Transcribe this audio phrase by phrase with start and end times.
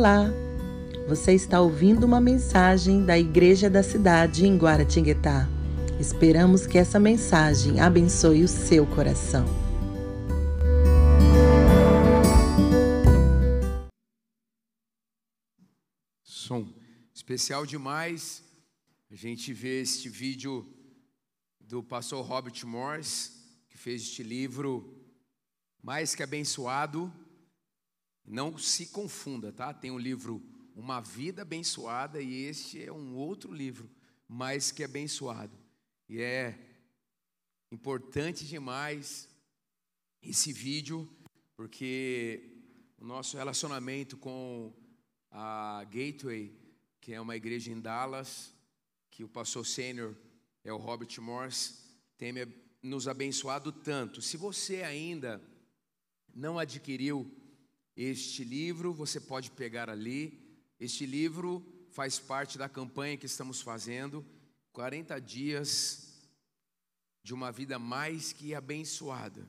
[0.00, 0.30] Olá!
[1.08, 5.46] Você está ouvindo uma mensagem da Igreja da Cidade em Guaratinguetá.
[6.00, 9.44] Esperamos que essa mensagem abençoe o seu coração.
[16.22, 16.72] Som
[17.12, 18.42] especial demais
[19.10, 20.66] a gente vê este vídeo
[21.60, 23.32] do pastor Robert Morris,
[23.68, 24.98] que fez este livro
[25.82, 27.12] mais que abençoado
[28.24, 29.72] não se confunda, tá?
[29.72, 30.42] Tem um livro
[30.74, 33.90] Uma Vida Abençoada e este é um outro livro,
[34.28, 35.56] mais que abençoado.
[36.08, 36.58] E é
[37.72, 39.28] importante demais
[40.22, 41.08] esse vídeo,
[41.56, 42.64] porque
[42.98, 44.72] o nosso relacionamento com
[45.30, 46.52] a Gateway,
[47.00, 48.52] que é uma igreja em Dallas,
[49.10, 50.16] que o pastor sênior
[50.64, 51.74] é o Robert Morse,
[52.16, 52.32] tem
[52.82, 54.20] nos abençoado tanto.
[54.20, 55.40] Se você ainda
[56.34, 57.30] não adquiriu
[58.02, 60.58] este livro você pode pegar ali.
[60.78, 64.24] Este livro faz parte da campanha que estamos fazendo
[64.72, 66.18] 40 dias
[67.22, 69.46] de uma vida mais que abençoada.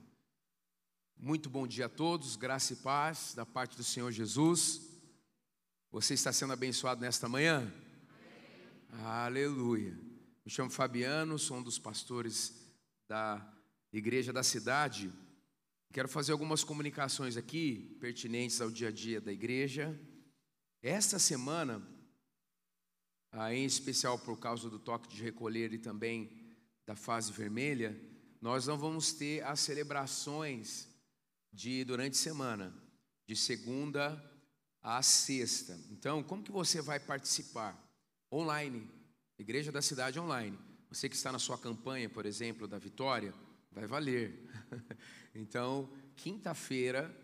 [1.16, 4.82] Muito bom dia a todos, graça e paz da parte do Senhor Jesus.
[5.90, 7.74] Você está sendo abençoado nesta manhã?
[8.90, 9.06] Amém.
[9.06, 9.98] Aleluia.
[10.44, 12.54] Me chamo Fabiano, sou um dos pastores
[13.08, 13.50] da
[13.94, 15.10] igreja da cidade.
[15.92, 20.00] Quero fazer algumas comunicações aqui pertinentes ao dia a dia da igreja.
[20.82, 21.86] Esta semana,
[23.30, 26.32] ah, em especial por causa do toque de recolher e também
[26.86, 28.00] da fase vermelha,
[28.40, 30.88] nós não vamos ter as celebrações
[31.52, 32.74] de durante a semana,
[33.28, 34.18] de segunda
[34.82, 35.78] a sexta.
[35.90, 37.78] Então, como que você vai participar?
[38.32, 38.90] Online,
[39.38, 40.58] Igreja da Cidade Online.
[40.88, 43.34] Você que está na sua campanha, por exemplo, da Vitória,
[43.74, 44.50] vai valer.
[45.34, 47.16] Então, quinta-feira,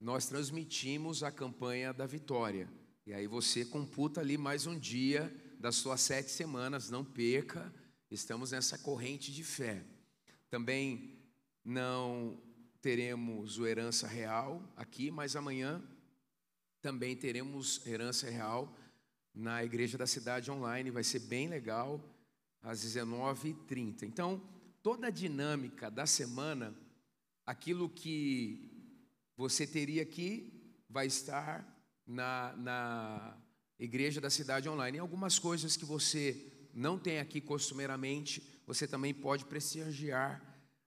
[0.00, 2.68] nós transmitimos a campanha da vitória.
[3.06, 7.72] E aí você computa ali mais um dia das suas sete semanas, não perca,
[8.10, 9.84] estamos nessa corrente de fé.
[10.50, 11.18] Também
[11.64, 12.38] não
[12.80, 15.82] teremos o Herança Real aqui, mas amanhã
[16.82, 18.76] também teremos Herança Real
[19.34, 21.98] na Igreja da Cidade Online, vai ser bem legal,
[22.62, 24.02] às 19h30.
[24.02, 24.40] Então,
[24.82, 26.74] toda a dinâmica da semana
[27.46, 28.70] aquilo que
[29.36, 30.52] você teria aqui
[30.88, 31.66] vai estar
[32.06, 33.36] na, na
[33.78, 34.98] igreja da cidade online.
[34.98, 40.42] E algumas coisas que você não tem aqui costumeiramente, você também pode prestigiar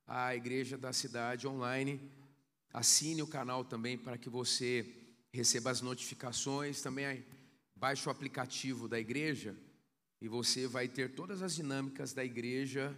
[0.06, 2.01] a igreja da cidade online.
[2.74, 4.94] Assine o canal também para que você
[5.31, 6.81] receba as notificações.
[6.81, 7.25] Também
[7.75, 9.56] baixe o aplicativo da igreja
[10.22, 12.97] e você vai ter todas as dinâmicas da igreja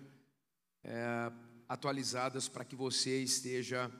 [0.84, 1.32] é,
[1.70, 3.92] atualizadas para que você esteja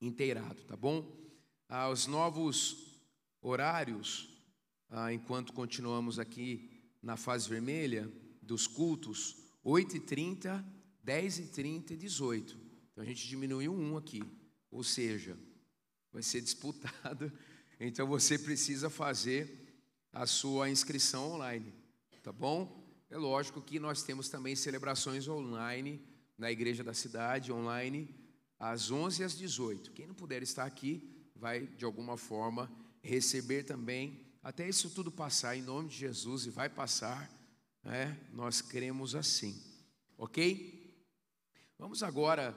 [0.00, 1.14] inteirado, tá bom?
[1.68, 2.98] Ah, os novos
[3.42, 4.28] horários,
[4.88, 6.70] ah, enquanto continuamos aqui
[7.02, 8.10] na fase vermelha
[8.42, 10.64] dos cultos, 8h30,
[11.04, 12.58] 10h30 e 18
[12.90, 14.22] Então a gente diminuiu um aqui,
[14.70, 15.38] ou seja,
[16.10, 17.30] vai ser disputado.
[17.82, 19.82] Então você precisa fazer
[20.12, 21.72] a sua inscrição online,
[22.22, 22.86] tá bom?
[23.08, 25.98] É lógico que nós temos também celebrações online
[26.40, 28.08] na igreja da cidade, online,
[28.58, 29.92] às 11 às 18.
[29.92, 35.54] Quem não puder estar aqui, vai de alguma forma receber também, até isso tudo passar
[35.54, 37.30] em nome de Jesus e vai passar,
[37.84, 38.18] né?
[38.32, 39.54] nós queremos assim,
[40.16, 40.96] ok?
[41.78, 42.56] Vamos agora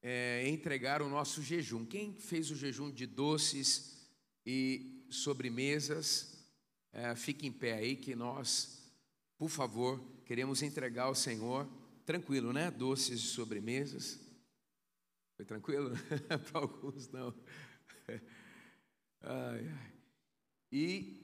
[0.00, 1.84] é, entregar o nosso jejum.
[1.84, 3.98] Quem fez o jejum de doces
[4.46, 6.38] e sobremesas,
[6.90, 8.90] é, fique em pé aí que nós,
[9.36, 11.68] por favor, queremos entregar ao Senhor
[12.04, 12.70] Tranquilo, né?
[12.70, 14.20] Doces e sobremesas.
[15.36, 15.90] Foi tranquilo?
[16.50, 17.34] Para alguns não.
[19.22, 19.92] Ai, ai.
[20.72, 21.20] E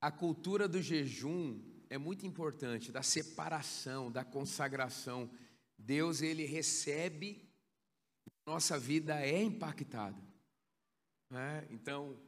[0.00, 1.58] a cultura do jejum
[1.88, 5.30] é muito importante, da separação, da consagração.
[5.78, 7.48] Deus, ele recebe,
[8.46, 10.22] nossa vida é impactada.
[11.30, 11.66] Né?
[11.70, 12.20] Então,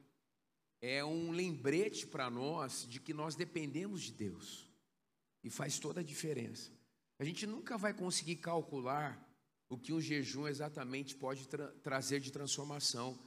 [0.81, 4.69] é um lembrete para nós de que nós dependemos de Deus.
[5.45, 6.71] E faz toda a diferença.
[7.21, 9.23] A gente nunca vai conseguir calcular
[9.69, 13.23] o que um jejum exatamente pode tra trazer de transformação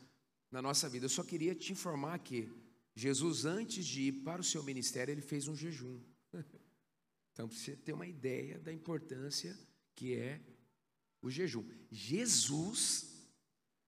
[0.50, 1.06] na nossa vida.
[1.06, 2.52] Eu só queria te informar que
[2.96, 6.02] Jesus, antes de ir para o seu ministério, ele fez um jejum.
[7.34, 9.58] Então, para você ter uma ideia da importância
[9.96, 10.40] que é
[11.20, 11.68] o jejum.
[11.90, 13.28] Jesus,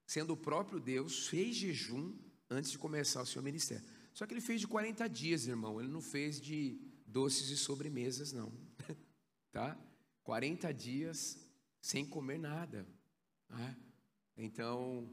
[0.07, 2.17] sendo o próprio Deus, fez jejum
[2.49, 3.85] antes de começar o seu ministério.
[4.15, 5.79] Só que ele fez de 40 dias, irmão.
[5.79, 8.51] Ele não fez de doces e sobremesas, não.
[9.51, 9.79] tá?
[10.25, 11.37] 40 dias
[11.79, 12.85] sem comer nada.
[13.47, 13.77] Né?
[14.35, 15.07] Então,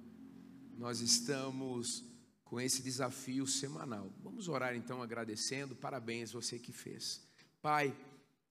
[0.77, 2.03] nós estamos
[2.45, 4.11] com esse desafio semanal.
[4.23, 5.77] Vamos orar então agradecendo.
[5.77, 7.21] Parabéns você que fez.
[7.61, 7.95] Pai,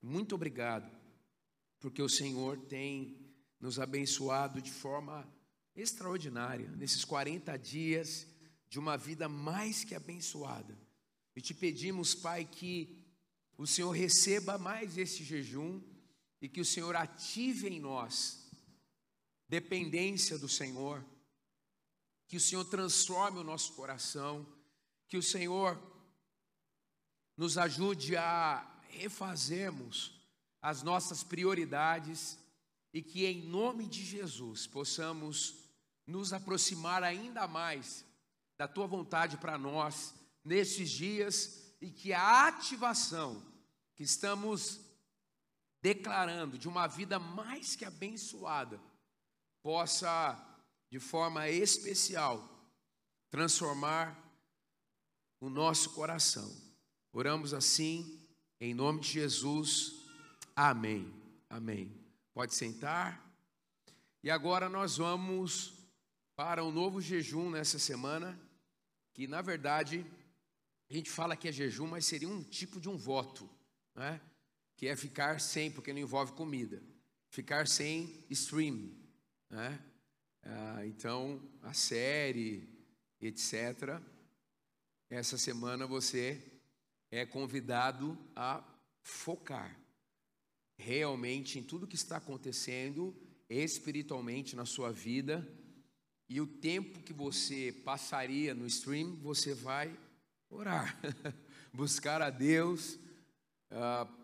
[0.00, 0.88] muito obrigado,
[1.80, 3.18] porque o Senhor tem
[3.60, 5.28] nos abençoado de forma
[5.74, 8.26] extraordinária nesses 40 dias
[8.68, 10.78] de uma vida mais que abençoada.
[11.34, 13.04] E te pedimos, Pai, que
[13.58, 15.80] o Senhor receba mais esse jejum
[16.42, 18.50] e que o Senhor ative em nós
[19.48, 21.04] dependência do Senhor,
[22.26, 24.44] que o Senhor transforme o nosso coração,
[25.06, 25.80] que o Senhor
[27.36, 30.20] nos ajude a refazermos
[30.60, 32.36] as nossas prioridades
[32.92, 35.54] e que em nome de Jesus possamos
[36.04, 38.04] nos aproximar ainda mais
[38.58, 40.12] da tua vontade para nós
[40.44, 43.40] nesses dias e que a ativação
[43.94, 44.80] que estamos
[45.82, 48.80] declarando de uma vida mais que abençoada
[49.62, 50.40] possa,
[50.88, 52.48] de forma especial,
[53.30, 54.16] transformar
[55.40, 56.50] o nosso coração.
[57.12, 58.24] Oramos assim,
[58.60, 60.04] em nome de Jesus.
[60.54, 61.12] Amém.
[61.50, 61.92] Amém.
[62.32, 63.20] Pode sentar.
[64.22, 65.74] E agora nós vamos
[66.36, 68.40] para um novo jejum nessa semana,
[69.12, 70.06] que na verdade
[70.88, 73.50] a gente fala que é jejum, mas seria um tipo de um voto,
[73.94, 74.20] né?
[74.82, 76.82] Que é ficar sem, porque não envolve comida,
[77.30, 78.90] ficar sem stream,
[79.48, 79.80] né?
[80.42, 82.68] Ah, então, a série,
[83.20, 84.02] etc.
[85.08, 86.42] Essa semana você
[87.12, 88.60] é convidado a
[89.04, 89.80] focar
[90.76, 93.14] realmente em tudo que está acontecendo
[93.48, 95.48] espiritualmente na sua vida
[96.28, 99.96] e o tempo que você passaria no stream, você vai
[100.50, 101.00] orar,
[101.72, 102.98] buscar a Deus,
[103.70, 104.21] uh,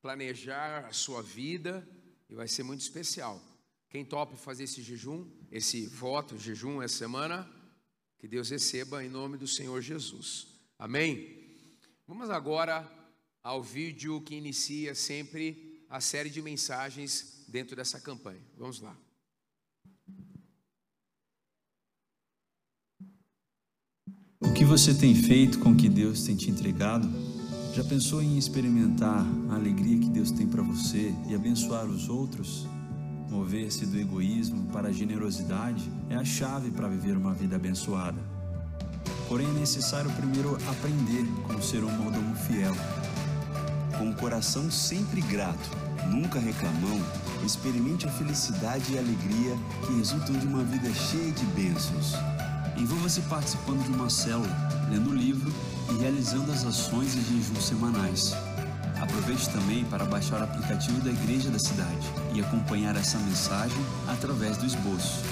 [0.00, 1.86] planejar a sua vida
[2.28, 3.40] e vai ser muito especial.
[3.88, 7.50] Quem topa fazer esse jejum, esse voto, jejum essa semana,
[8.18, 10.46] que Deus receba em nome do Senhor Jesus.
[10.78, 11.40] Amém?
[12.06, 12.88] Vamos agora
[13.42, 18.40] ao vídeo que inicia sempre a série de mensagens dentro dessa campanha.
[18.56, 18.96] Vamos lá.
[24.38, 27.29] O que você tem feito com o que Deus tem te entregado?
[27.72, 32.66] Já pensou em experimentar a alegria que Deus tem para você e abençoar os outros?
[33.30, 38.18] Mover-se do egoísmo para a generosidade é a chave para viver uma vida abençoada.
[39.28, 42.74] Porém, é necessário primeiro aprender como ser um mordomo fiel.
[43.96, 45.70] Com o coração sempre grato,
[46.10, 47.00] nunca reclamão,
[47.46, 49.56] experimente a felicidade e a alegria
[49.86, 52.14] que resultam de uma vida cheia de bênçãos.
[52.76, 54.50] Envolva-se participando de uma célula,
[54.90, 55.52] lendo livro
[55.90, 58.34] e realizando as ações e jejuns semanais.
[59.00, 64.56] Aproveite também para baixar o aplicativo da Igreja da Cidade e acompanhar essa mensagem através
[64.58, 65.24] do esboço.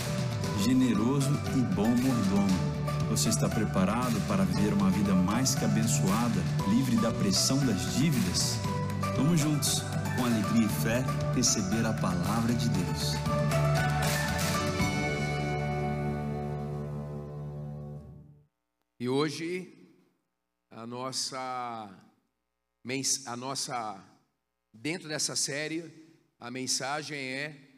[0.65, 2.79] Generoso e bom mordomo.
[3.11, 8.59] Você está preparado para viver uma vida mais que abençoada, livre da pressão das dívidas?
[9.17, 9.83] Vamos juntos,
[10.17, 11.05] com alegria e fé,
[11.35, 13.15] receber a palavra de Deus.
[19.01, 19.78] E hoje
[20.71, 22.05] a nossa
[23.27, 24.05] a nossa
[24.73, 25.93] dentro dessa série,
[26.39, 27.69] a mensagem é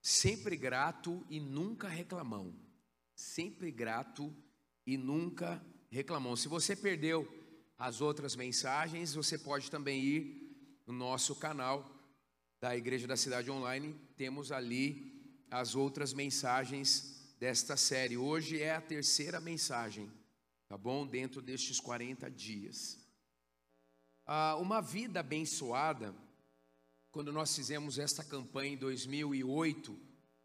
[0.00, 2.54] sempre grato e nunca reclamão.
[3.14, 4.34] Sempre grato
[4.86, 6.36] e nunca reclamão.
[6.36, 7.26] Se você perdeu
[7.78, 11.88] as outras mensagens, você pode também ir no nosso canal
[12.60, 13.94] da Igreja da Cidade Online.
[14.16, 18.16] Temos ali as outras mensagens desta série.
[18.16, 20.10] Hoje é a terceira mensagem,
[20.72, 21.06] tá bom?
[21.06, 22.98] Dentro destes 40 dias.
[24.24, 26.14] Ah, uma vida abençoada,
[27.10, 29.94] quando nós fizemos esta campanha em 2008,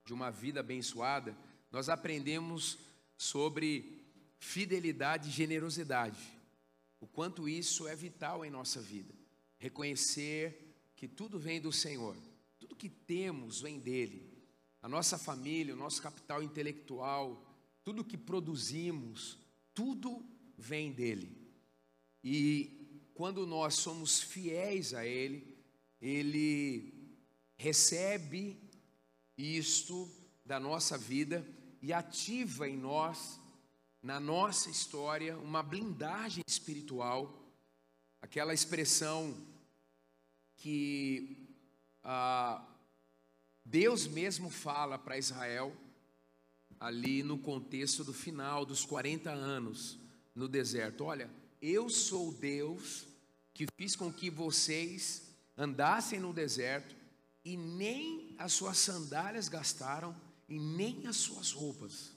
[0.03, 1.33] de uma vida abençoada,
[1.71, 2.77] nós aprendemos
[3.15, 4.05] sobre
[4.37, 6.19] fidelidade e generosidade,
[6.99, 9.15] o quanto isso é vital em nossa vida.
[9.57, 12.17] Reconhecer que tudo vem do Senhor,
[12.59, 14.29] tudo que temos vem dEle,
[14.81, 17.49] a nossa família, o nosso capital intelectual,
[17.81, 19.46] tudo que produzimos,
[19.77, 20.25] tudo
[20.57, 21.37] vem dEle.
[22.23, 25.55] E quando nós somos fiéis a Ele,
[26.01, 27.15] Ele
[27.55, 28.59] recebe
[29.37, 30.11] isto
[30.43, 31.47] da nossa vida
[31.79, 33.39] e ativa em nós,
[34.01, 37.31] na nossa história, uma blindagem espiritual,
[38.19, 39.37] aquela expressão
[40.55, 41.55] que
[42.03, 42.67] ah,
[43.63, 45.71] Deus mesmo fala para Israel,
[46.79, 49.99] ali no contexto do final dos 40 anos
[50.35, 51.29] no deserto: olha,
[51.61, 53.07] eu sou Deus
[53.53, 55.23] que fiz com que vocês
[55.57, 56.95] andassem no deserto
[57.43, 60.15] e nem as suas sandálias gastaram
[60.47, 62.11] e nem as suas roupas.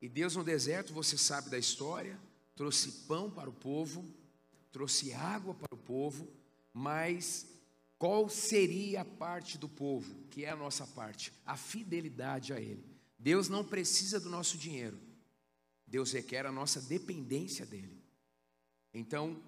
[0.00, 2.18] E Deus no deserto, você sabe da história,
[2.54, 4.04] trouxe pão para o povo,
[4.72, 6.28] trouxe água para o povo,
[6.72, 7.46] mas
[7.98, 11.32] qual seria a parte do povo, que é a nossa parte?
[11.46, 12.93] A fidelidade a Ele.
[13.24, 15.00] Deus não precisa do nosso dinheiro,
[15.86, 18.04] Deus requer a nossa dependência dEle.
[18.92, 19.42] Então,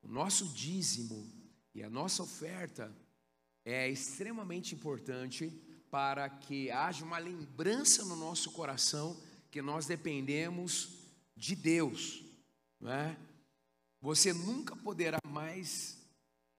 [0.00, 1.28] o nosso dízimo
[1.74, 2.96] e a nossa oferta
[3.64, 5.50] é extremamente importante
[5.90, 10.90] para que haja uma lembrança no nosso coração que nós dependemos
[11.34, 12.22] de Deus,
[12.78, 13.18] não é?
[14.00, 15.98] Você nunca poderá mais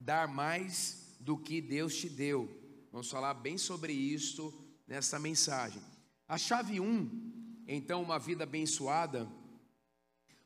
[0.01, 2.45] dar mais do que Deus te deu.
[2.91, 4.53] Vamos falar bem sobre isso
[4.86, 5.81] nessa mensagem.
[6.27, 9.31] A chave 1, um, então, uma vida abençoada,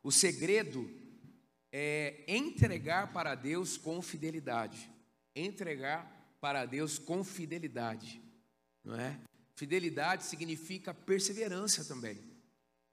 [0.04, 0.90] o segredo
[1.72, 4.90] é entregar para Deus com fidelidade.
[5.36, 8.22] Entregar para Deus com fidelidade,
[8.84, 9.20] não é?
[9.56, 12.20] Fidelidade significa perseverança também,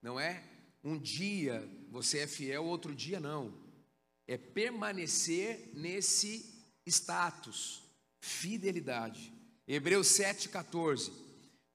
[0.03, 0.45] não é?
[0.83, 3.53] Um dia você é fiel, outro dia não.
[4.27, 6.55] É permanecer nesse
[6.87, 7.83] status,
[8.21, 9.33] fidelidade.
[9.67, 11.28] Hebreus 7,14.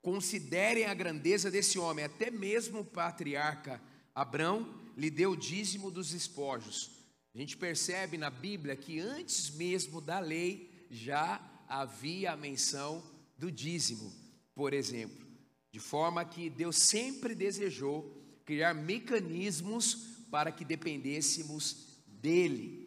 [0.03, 3.81] Considerem a grandeza desse homem, até mesmo o patriarca
[4.13, 6.91] Abrão lhe deu o dízimo dos espojos.
[7.33, 13.01] A gente percebe na Bíblia que antes mesmo da lei já havia a menção
[13.38, 14.13] do dízimo,
[14.53, 15.25] por exemplo,
[15.72, 19.95] de forma que Deus sempre desejou criar mecanismos
[20.29, 22.83] para que dependêssemos dele.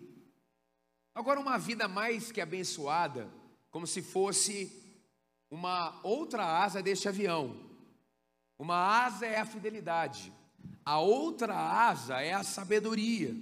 [1.14, 3.26] Agora, uma vida mais que abençoada,
[3.70, 4.85] como se fosse
[5.50, 7.64] uma outra asa deste avião.
[8.58, 10.32] Uma asa é a fidelidade,
[10.84, 13.34] a outra asa é a sabedoria.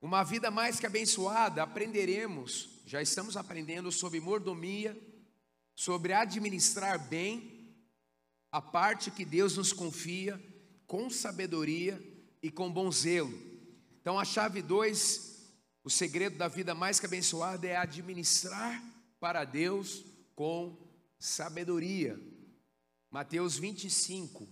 [0.00, 4.96] Uma vida mais que abençoada, aprenderemos, já estamos aprendendo sobre mordomia,
[5.74, 7.74] sobre administrar bem
[8.50, 10.42] a parte que Deus nos confia,
[10.86, 12.00] com sabedoria
[12.42, 13.36] e com bom zelo.
[14.00, 15.28] Então, a chave 2
[15.88, 18.82] o segredo da vida mais que abençoada é administrar
[19.20, 20.76] para Deus com
[21.18, 22.18] sabedoria.
[23.10, 24.46] Mateus 25,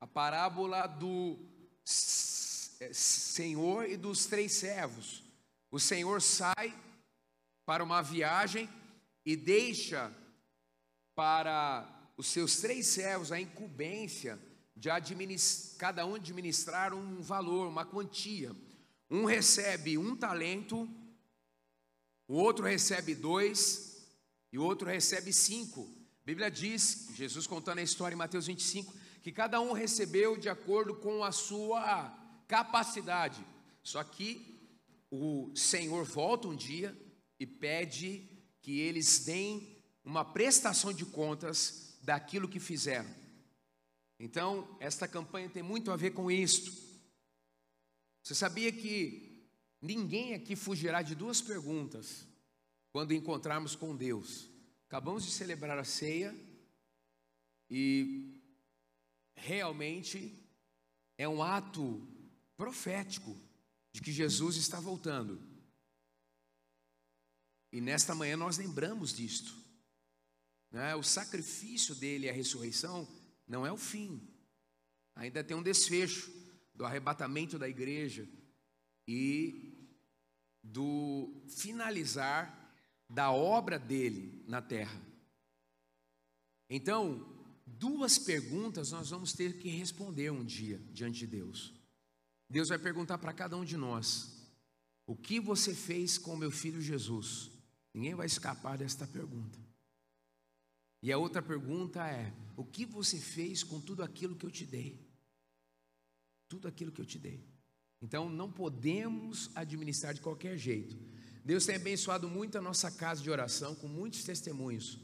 [0.00, 1.38] a parábola do
[1.84, 5.22] Senhor e dos três servos.
[5.70, 6.74] O Senhor sai
[7.66, 8.68] para uma viagem
[9.24, 10.12] e deixa
[11.14, 11.86] para
[12.16, 14.38] os seus três servos a incumbência
[14.74, 14.88] de
[15.76, 18.54] cada um administrar um valor, uma quantia.
[19.10, 20.88] Um recebe um talento,
[22.28, 23.87] o outro recebe dois
[24.52, 25.88] e o outro recebe cinco.
[26.22, 30.48] A Bíblia diz, Jesus contando a história em Mateus 25, que cada um recebeu de
[30.48, 32.10] acordo com a sua
[32.46, 33.44] capacidade.
[33.82, 34.58] Só que
[35.10, 36.96] o Senhor volta um dia
[37.38, 38.28] e pede
[38.60, 43.08] que eles deem uma prestação de contas daquilo que fizeram.
[44.18, 46.72] Então, esta campanha tem muito a ver com isto.
[48.22, 49.48] Você sabia que
[49.80, 52.27] ninguém aqui fugirá de duas perguntas
[52.98, 54.50] quando encontrarmos com Deus?
[54.88, 56.34] Acabamos de celebrar a ceia
[57.70, 58.42] e
[59.36, 60.36] realmente
[61.16, 62.04] é um ato
[62.56, 63.40] profético
[63.92, 65.40] de que Jesus está voltando.
[67.70, 69.54] E nesta manhã nós lembramos disto.
[70.68, 70.96] Né?
[70.96, 73.06] O sacrifício dele, a ressurreição,
[73.46, 74.28] não é o fim,
[75.14, 76.32] ainda tem um desfecho
[76.74, 78.28] do arrebatamento da igreja
[79.06, 79.88] e
[80.60, 82.57] do finalizar
[83.08, 85.00] da obra dele na terra.
[86.68, 87.26] Então,
[87.66, 91.74] duas perguntas nós vamos ter que responder um dia diante de Deus.
[92.48, 94.46] Deus vai perguntar para cada um de nós:
[95.06, 97.50] O que você fez com meu filho Jesus?
[97.94, 99.58] Ninguém vai escapar desta pergunta.
[101.02, 104.66] E a outra pergunta é: O que você fez com tudo aquilo que eu te
[104.66, 105.08] dei?
[106.48, 107.44] tudo aquilo que eu te dei.
[108.00, 110.96] Então não podemos administrar de qualquer jeito.
[111.44, 114.98] Deus tem abençoado muito a nossa casa de oração com muitos testemunhos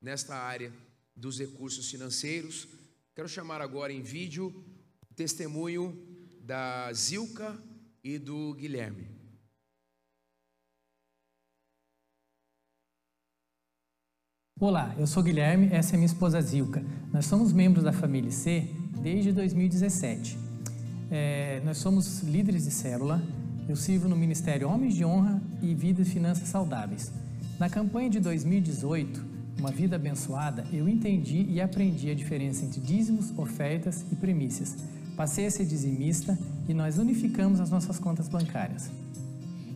[0.00, 0.72] nesta área
[1.14, 2.66] dos recursos financeiros.
[3.14, 4.46] Quero chamar agora em vídeo
[5.10, 5.94] o testemunho
[6.40, 7.62] da Zilka
[8.02, 9.08] e do Guilherme.
[14.58, 16.84] Olá, eu sou Guilherme, essa é minha esposa Zilka.
[17.12, 18.68] Nós somos membros da família C
[19.02, 20.36] desde 2017.
[21.10, 23.22] É, nós somos líderes de célula.
[23.70, 27.12] Eu sirvo no Ministério Homens de Honra e Vida e Finanças Saudáveis.
[27.56, 29.24] Na campanha de 2018,
[29.60, 34.76] Uma Vida Abençoada, eu entendi e aprendi a diferença entre dízimos, ofertas e primícias.
[35.16, 36.36] Passei a ser dizimista
[36.68, 38.90] e nós unificamos as nossas contas bancárias.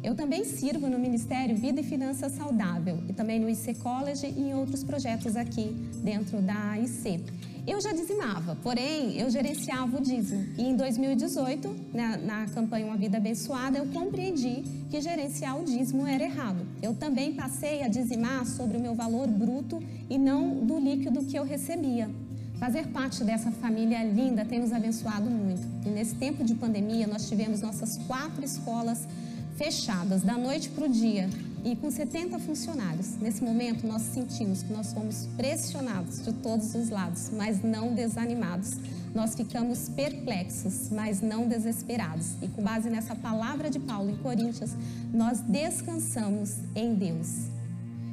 [0.02, 4.40] Eu também sirvo no Ministério Vida e Finanças Saudável e também no IC College e
[4.40, 5.68] em outros projetos aqui
[6.02, 7.22] dentro da IC.
[7.66, 10.44] Eu já dizimava, porém eu gerenciava o dízimo.
[10.58, 16.06] E em 2018, na, na campanha Uma Vida Abençoada, eu compreendi que gerenciar o dízimo
[16.06, 16.66] era errado.
[16.82, 21.38] Eu também passei a dizimar sobre o meu valor bruto e não do líquido que
[21.38, 22.10] eu recebia.
[22.58, 25.62] Fazer parte dessa família linda tem nos abençoado muito.
[25.86, 29.08] E nesse tempo de pandemia, nós tivemos nossas quatro escolas
[29.56, 31.30] fechadas, da noite para o dia,
[31.64, 33.16] e com 70 funcionários.
[33.18, 38.72] Nesse momento, nós sentimos que nós fomos pressionados de todos os lados, mas não desanimados.
[39.14, 42.32] Nós ficamos perplexos, mas não desesperados.
[42.42, 44.72] E com base nessa palavra de Paulo em Coríntios,
[45.12, 47.48] nós descansamos em Deus.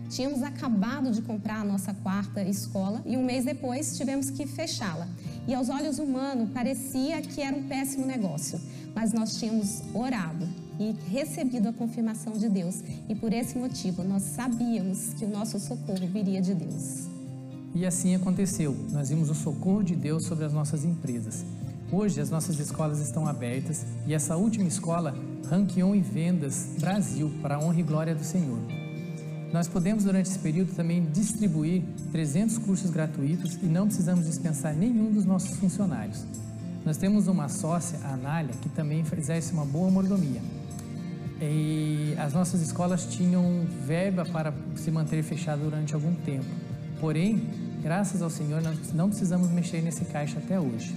[0.09, 5.07] Tínhamos acabado de comprar a nossa quarta escola e um mês depois tivemos que fechá-la.
[5.47, 8.59] E aos olhos humanos parecia que era um péssimo negócio,
[8.93, 10.47] mas nós tínhamos orado
[10.81, 12.81] e recebido a confirmação de Deus.
[13.07, 17.07] E por esse motivo nós sabíamos que o nosso socorro viria de Deus.
[17.75, 18.75] E assim aconteceu.
[18.91, 21.45] Nós vimos o socorro de Deus sobre as nossas empresas.
[21.91, 25.15] Hoje as nossas escolas estão abertas e essa última escola
[25.47, 28.59] ranqueou em vendas Brasil para a honra e glória do Senhor.
[29.53, 35.11] Nós podemos durante esse período também distribuir 300 cursos gratuitos e não precisamos dispensar nenhum
[35.11, 36.25] dos nossos funcionários.
[36.85, 40.41] Nós temos uma sócia, a Anália, que também exerce uma boa mordomia.
[41.41, 46.45] E as nossas escolas tinham verba para se manter fechada durante algum tempo.
[46.99, 47.41] Porém,
[47.81, 50.93] graças ao Senhor, nós não precisamos mexer nesse caixa até hoje.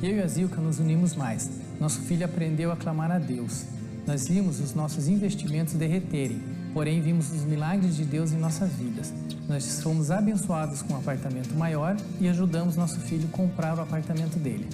[0.00, 1.50] Eu e a Zilka nos unimos mais.
[1.80, 3.64] Nosso filho aprendeu a clamar a Deus.
[4.06, 6.40] Nós vimos os nossos investimentos derreterem,
[6.72, 9.12] porém vimos os milagres de Deus em nossas vidas.
[9.48, 14.38] Nós fomos abençoados com um apartamento maior e ajudamos nosso filho a comprar o apartamento
[14.38, 14.68] dele.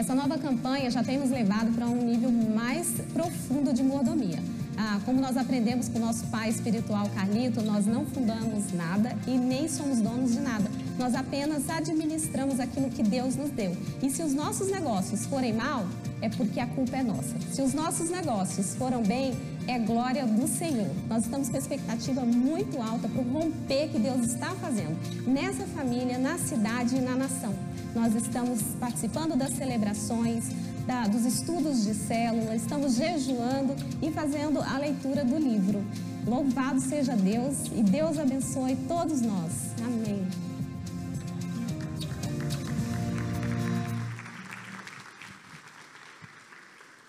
[0.00, 4.38] Essa nova campanha já tem nos levado para um nível mais profundo de mordomia.
[4.74, 9.32] Ah, como nós aprendemos com o nosso pai espiritual Carlito, nós não fundamos nada e
[9.32, 10.70] nem somos donos de nada.
[10.98, 13.76] Nós apenas administramos aquilo que Deus nos deu.
[14.02, 15.86] E se os nossos negócios forem mal,
[16.22, 17.36] é porque a culpa é nossa.
[17.52, 19.34] Se os nossos negócios foram bem,
[19.66, 20.88] é glória do Senhor.
[21.10, 26.16] Nós estamos com expectativa muito alta para o romper que Deus está fazendo nessa família,
[26.16, 27.54] na cidade e na nação.
[27.94, 30.44] Nós estamos participando das celebrações,
[30.86, 35.84] da, dos estudos de célula, estamos jejuando e fazendo a leitura do livro.
[36.24, 39.74] Louvado seja Deus e Deus abençoe todos nós.
[39.84, 40.28] Amém.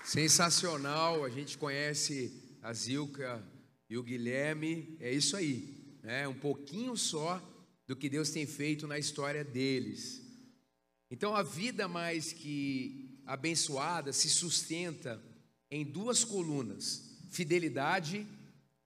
[0.03, 3.41] Sensacional, a gente conhece a Zilka
[3.87, 6.27] e o Guilherme, é isso aí, né?
[6.27, 7.41] um pouquinho só
[7.87, 10.30] do que Deus tem feito na história deles.
[11.11, 15.21] Então a vida mais que abençoada se sustenta
[15.69, 18.25] em duas colunas: fidelidade,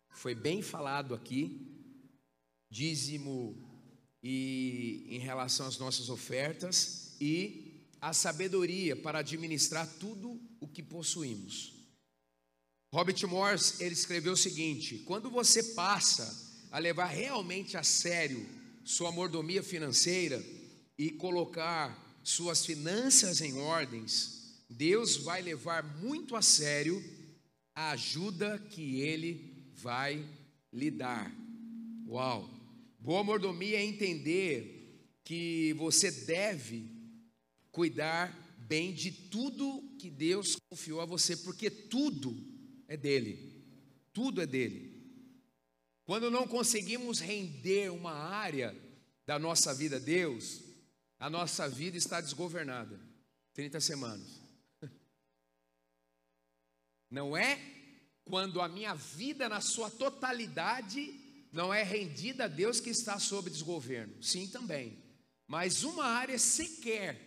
[0.10, 1.96] foi bem falado aqui,
[2.68, 3.56] dízimo
[4.24, 11.76] e em relação às nossas ofertas e a sabedoria para administrar tudo o que possuímos.
[12.92, 18.50] Robert Morse, ele escreveu o seguinte: quando você passa a levar realmente a sério
[18.84, 20.44] sua mordomia financeira
[20.98, 27.02] e colocar suas finanças em ordens, Deus vai levar muito a sério
[27.74, 30.26] a ajuda que Ele vai
[30.74, 31.32] lhe dar.
[32.08, 32.50] Uau!
[33.00, 36.90] Boa mordomia é entender que você deve
[37.72, 42.36] cuidar bem de tudo que Deus confiou a você, porque tudo
[42.88, 43.64] é dele.
[44.12, 44.96] Tudo é dele.
[46.06, 48.76] Quando não conseguimos render uma área
[49.26, 50.65] da nossa vida a Deus,
[51.20, 53.00] a nossa vida está desgovernada.
[53.54, 54.28] 30 semanas.
[57.10, 57.60] Não é
[58.26, 61.14] quando a minha vida na sua totalidade
[61.52, 64.22] não é rendida a Deus que está sob desgoverno.
[64.22, 65.02] Sim, também.
[65.48, 67.22] Mas uma área sequer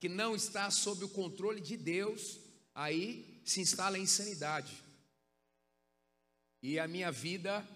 [0.00, 2.38] que não está sob o controle de Deus,
[2.74, 4.72] aí se instala a insanidade.
[6.62, 7.66] E a minha vida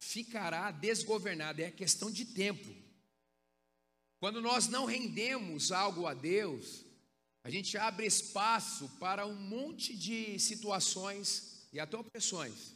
[0.00, 2.83] ficará desgovernada, é questão de tempo.
[4.24, 6.82] Quando nós não rendemos algo a Deus,
[7.42, 12.74] a gente abre espaço para um monte de situações e até opressões.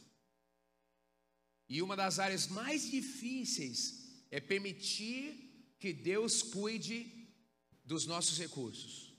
[1.67, 7.27] E uma das áreas mais difíceis é permitir que Deus cuide
[7.83, 9.11] dos nossos recursos.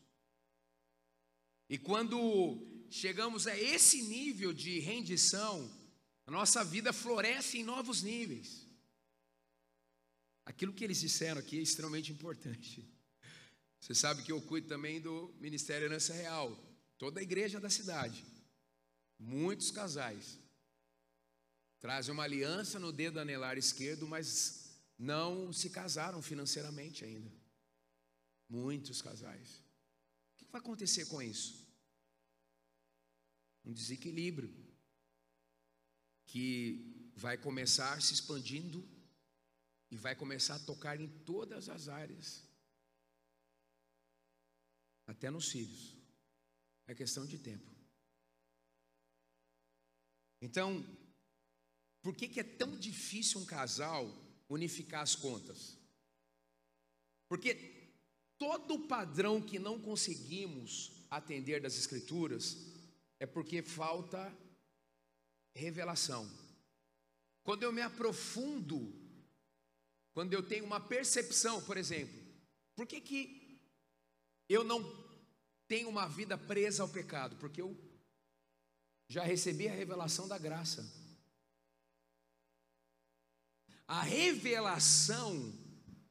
[1.69, 5.69] E quando chegamos a esse nível de rendição,
[6.29, 8.60] a nossa vida floresce em novos níveis.
[10.51, 12.85] Aquilo que eles disseram aqui é extremamente importante.
[13.79, 16.49] Você sabe que eu cuido também do Ministério Herança Real,
[16.99, 18.25] toda a igreja da cidade.
[19.17, 20.41] Muitos casais
[21.79, 27.31] trazem uma aliança no dedo anelar esquerdo, mas não se casaram financeiramente ainda.
[28.49, 29.63] Muitos casais.
[30.33, 31.65] O que vai acontecer com isso?
[33.65, 34.53] Um desequilíbrio
[36.27, 38.85] que vai começar se expandindo
[39.91, 42.45] e vai começar a tocar em todas as áreas,
[45.07, 45.97] até nos filhos.
[46.87, 47.71] É questão de tempo.
[50.41, 50.85] Então,
[52.03, 54.07] por que, que é tão difícil um casal
[54.49, 55.79] unificar as contas?
[57.29, 57.55] Porque
[58.39, 62.57] todo padrão que não conseguimos atender das Escrituras
[63.19, 64.35] é porque falta
[65.55, 66.29] revelação.
[67.43, 69.00] Quando eu me aprofundo,
[70.21, 72.15] quando eu tenho uma percepção, por exemplo,
[72.77, 73.59] por que, que
[74.51, 74.85] eu não
[75.67, 77.37] tenho uma vida presa ao pecado?
[77.37, 77.75] Porque eu
[79.09, 80.87] já recebi a revelação da graça.
[83.89, 85.55] A revelação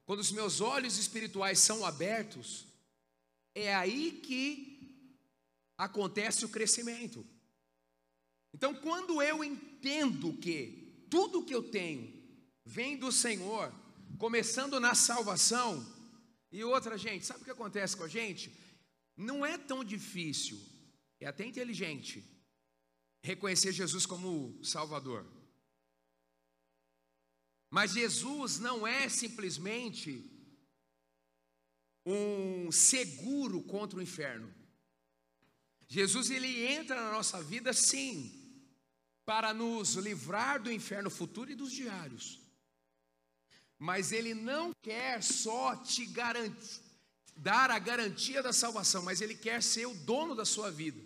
[0.05, 2.65] quando os meus olhos espirituais são abertos,
[3.53, 5.15] é aí que
[5.77, 7.23] acontece o crescimento.
[8.55, 12.11] Então, quando eu entendo que tudo que eu tenho
[12.65, 13.71] vem do Senhor,
[14.19, 15.83] começando na salvação,
[16.51, 18.53] e outra, gente, sabe o que acontece com a gente?
[19.15, 20.59] Não é tão difícil,
[21.21, 22.21] é até inteligente,
[23.23, 25.25] reconhecer Jesus como Salvador.
[27.69, 30.29] Mas Jesus não é simplesmente
[32.05, 34.53] um seguro contra o inferno.
[35.87, 38.35] Jesus ele entra na nossa vida sim,
[39.25, 42.38] para nos livrar do inferno futuro e dos diários.
[43.79, 46.81] Mas ele não quer só te garantir,
[47.35, 51.01] dar a garantia da salvação, mas ele quer ser o dono da sua vida.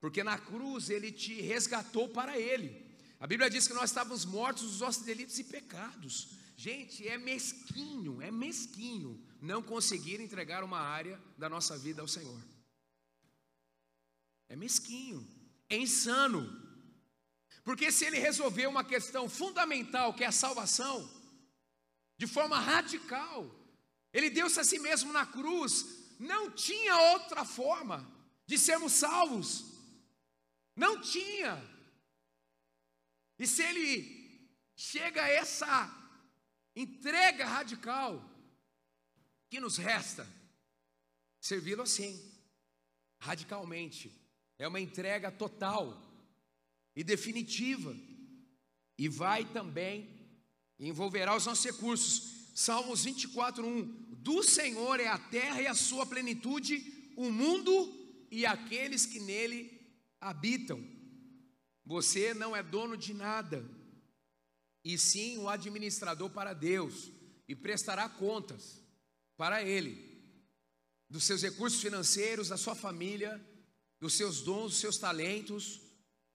[0.00, 2.86] Porque na cruz ele te resgatou para ele.
[3.20, 6.30] A Bíblia diz que nós estávamos mortos nos nossos delitos e pecados.
[6.56, 12.42] Gente, é mesquinho, é mesquinho não conseguir entregar uma área da nossa vida ao Senhor.
[14.48, 15.24] É mesquinho,
[15.68, 16.67] é insano.
[17.64, 21.08] Porque se ele resolver uma questão fundamental, que é a salvação,
[22.16, 23.48] de forma radical,
[24.12, 28.06] ele deu-se a si mesmo na cruz, não tinha outra forma
[28.46, 29.64] de sermos salvos.
[30.74, 31.62] Não tinha.
[33.38, 35.94] E se ele chega a essa
[36.74, 38.24] entrega radical,
[39.48, 40.26] que nos resta?
[41.40, 42.20] Servi-lo assim,
[43.20, 44.12] radicalmente.
[44.58, 46.07] É uma entrega total
[46.98, 47.96] e definitiva.
[48.98, 50.10] E vai também,
[50.80, 52.50] envolverá os nossos recursos.
[52.56, 54.16] Salmos 24, 1.
[54.16, 59.80] Do Senhor é a terra e a sua plenitude, o mundo e aqueles que nele
[60.20, 60.84] habitam.
[61.86, 63.64] Você não é dono de nada,
[64.84, 67.12] e sim um administrador para Deus,
[67.46, 68.82] e prestará contas
[69.36, 70.20] para Ele,
[71.08, 73.40] dos seus recursos financeiros, da sua família,
[74.00, 75.87] dos seus dons, dos seus talentos,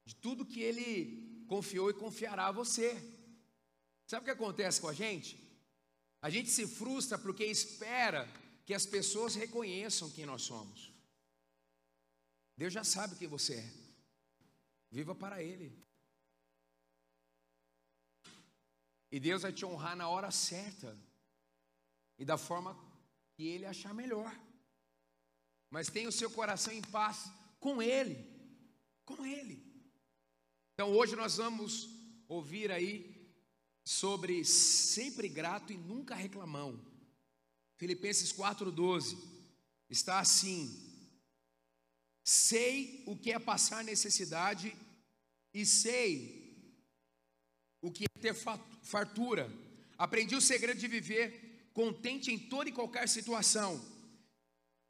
[0.05, 2.95] de tudo que Ele confiou e confiará a você.
[4.05, 5.39] Sabe o que acontece com a gente?
[6.21, 8.27] A gente se frustra porque espera
[8.65, 10.91] que as pessoas reconheçam quem nós somos.
[12.55, 13.73] Deus já sabe quem você é.
[14.89, 15.83] Viva para Ele.
[19.11, 20.97] E Deus vai te honrar na hora certa
[22.17, 22.77] e da forma
[23.33, 24.33] que Ele achar melhor.
[25.69, 28.15] Mas tenha o seu coração em paz com Ele,
[29.05, 29.72] com Ele.
[30.83, 31.89] Então hoje nós vamos
[32.27, 33.09] ouvir aí
[33.85, 36.77] sobre sempre grato e nunca reclamão.
[37.77, 39.17] Filipenses 4,12
[39.89, 40.77] está assim:
[42.21, 44.75] Sei o que é passar necessidade
[45.53, 46.77] e sei
[47.81, 48.35] o que é ter
[48.81, 49.49] fartura.
[49.97, 53.81] Aprendi o segredo de viver contente em toda e qualquer situação.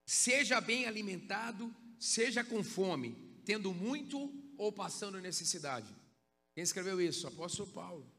[0.07, 5.93] Seja bem alimentado, seja com fome, tendo muito ou passando necessidade.
[6.53, 7.27] Quem escreveu isso?
[7.27, 8.11] Apóstolo Paulo.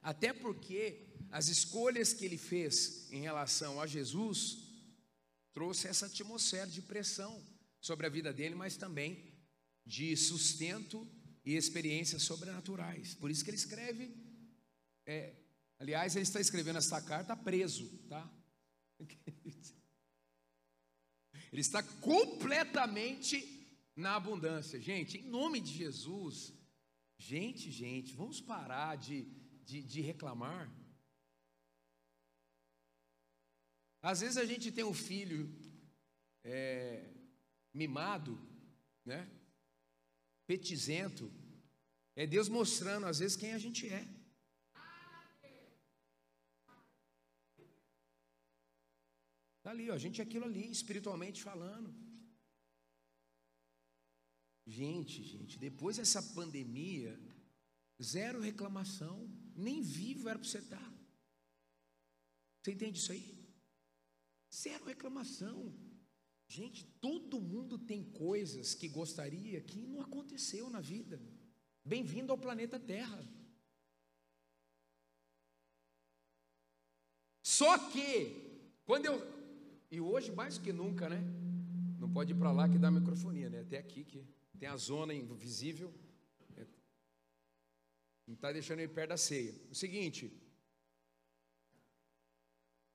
[0.00, 4.58] Até porque as escolhas que ele fez em relação a Jesus
[5.52, 7.42] trouxe essa atmosfera de pressão
[7.80, 9.32] sobre a vida dele, mas também
[9.84, 11.06] de sustento
[11.44, 13.14] e experiências sobrenaturais.
[13.14, 14.14] Por isso que ele escreve.
[15.06, 15.34] É,
[15.78, 18.30] aliás, ele está escrevendo essa carta preso, tá?
[21.52, 23.53] Ele está completamente
[23.96, 24.80] na abundância.
[24.80, 26.52] Gente, em nome de Jesus,
[27.18, 29.24] gente, gente, vamos parar de,
[29.64, 30.70] de, de reclamar.
[34.02, 35.50] Às vezes a gente tem um filho
[36.42, 37.10] é,
[37.72, 38.38] mimado,
[39.04, 39.30] né?
[40.46, 41.32] Petizento.
[42.14, 44.06] É Deus mostrando às vezes quem a gente é.
[49.58, 52.03] Está ali, ó, a gente é aquilo ali, espiritualmente falando.
[54.76, 57.16] Gente, gente, depois dessa pandemia,
[58.02, 60.92] zero reclamação, nem vivo era para você estar.
[62.60, 63.38] Você entende isso aí?
[64.52, 65.72] Zero reclamação.
[66.48, 71.22] Gente, todo mundo tem coisas que gostaria que não aconteceu na vida.
[71.84, 73.22] Bem-vindo ao planeta Terra.
[77.44, 78.10] Só que,
[78.84, 79.16] quando eu.
[79.88, 81.22] E hoje mais que nunca, né?
[82.00, 83.60] Não pode ir para lá que dá microfonia, né?
[83.60, 84.26] Até aqui que
[84.58, 85.92] tem a zona invisível.
[88.26, 89.54] Não está deixando ele perto da ceia.
[89.70, 90.32] O seguinte.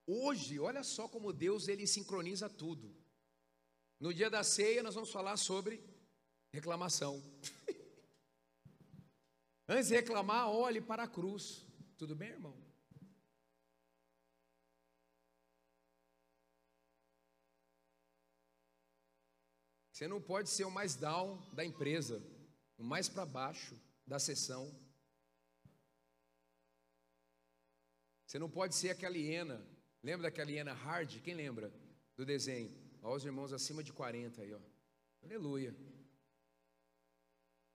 [0.08, 2.96] Hoje, olha só como Deus ele sincroniza tudo.
[4.00, 5.84] No dia da ceia, nós vamos falar sobre
[6.52, 7.22] reclamação.
[9.68, 11.64] Antes de reclamar, olhe para a cruz.
[11.96, 12.69] Tudo bem, irmão?
[20.00, 22.24] Você não pode ser o mais down da empresa,
[22.78, 24.74] o mais para baixo da sessão.
[28.26, 29.62] Você não pode ser aquela hiena.
[30.02, 31.20] Lembra daquela hiena hard?
[31.20, 31.70] Quem lembra
[32.16, 32.74] do desenho?
[33.02, 34.60] Olha os irmãos acima de 40 aí, ó.
[35.22, 35.76] Aleluia.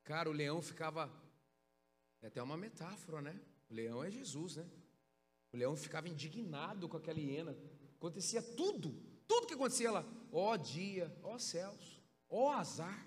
[0.02, 1.12] Cara, o leão ficava.
[2.22, 3.38] É até uma metáfora, né?
[3.68, 4.66] O leão é Jesus, né?
[5.52, 7.54] O leão ficava indignado com aquela hiena.
[7.96, 8.94] Acontecia tudo,
[9.28, 10.02] tudo que acontecia lá.
[10.32, 11.93] Ó dia, ó céus.
[12.36, 13.06] Ó oh, azar.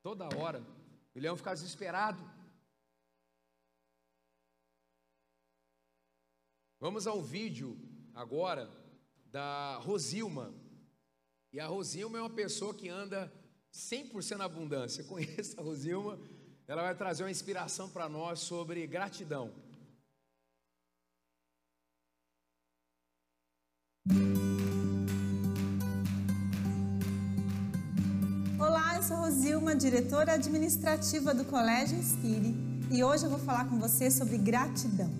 [0.00, 0.64] Toda hora.
[1.12, 2.22] O leão ficava desesperado.
[6.78, 7.76] Vamos ao vídeo
[8.14, 8.70] agora
[9.26, 10.54] da Rosilma.
[11.52, 13.30] E a Rosilma é uma pessoa que anda
[13.72, 15.02] 100% na abundância.
[15.10, 16.16] Conheço a Rosilma.
[16.68, 19.52] Ela vai trazer uma inspiração para nós sobre gratidão.
[29.10, 32.54] Sou Rosilma, diretora administrativa do Colégio Inspire,
[32.92, 35.10] e hoje eu vou falar com você sobre gratidão.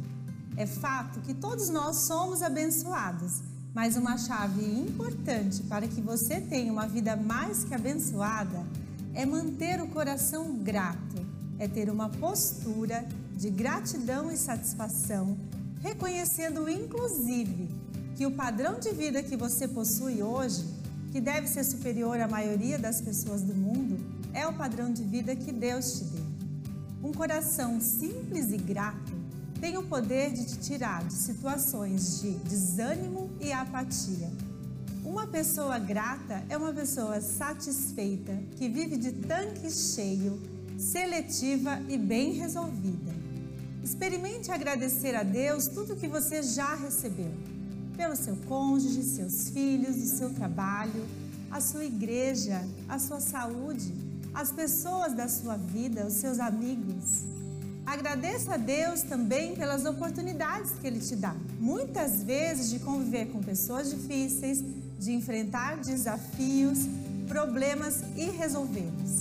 [0.57, 3.41] É fato que todos nós somos abençoados,
[3.75, 8.65] mas uma chave importante para que você tenha uma vida mais que abençoada
[9.13, 11.27] é manter o coração grato,
[11.59, 13.05] é ter uma postura
[13.37, 15.37] de gratidão e satisfação,
[15.83, 17.69] reconhecendo inclusive
[18.15, 20.65] que o padrão de vida que você possui hoje
[21.11, 23.99] que deve ser superior à maioria das pessoas do mundo,
[24.33, 26.25] é o padrão de vida que Deus te deu.
[27.03, 29.13] Um coração simples e grato
[29.61, 34.31] tem o poder de te tirar de situações de desânimo e apatia.
[35.05, 40.41] Uma pessoa grata é uma pessoa satisfeita, que vive de tanque cheio,
[40.79, 43.13] seletiva e bem resolvida.
[43.83, 47.33] Experimente agradecer a Deus tudo que você já recebeu
[48.01, 51.07] pelo seu cônjuge, seus filhos, o seu trabalho,
[51.51, 53.93] a sua igreja, a sua saúde,
[54.33, 57.25] as pessoas da sua vida, os seus amigos.
[57.85, 63.43] Agradeça a Deus também pelas oportunidades que Ele te dá, muitas vezes de conviver com
[63.43, 64.65] pessoas difíceis,
[64.99, 66.79] de enfrentar desafios,
[67.29, 69.21] problemas resolvê-los.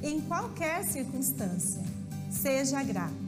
[0.00, 1.82] Em qualquer circunstância,
[2.30, 3.21] seja grato.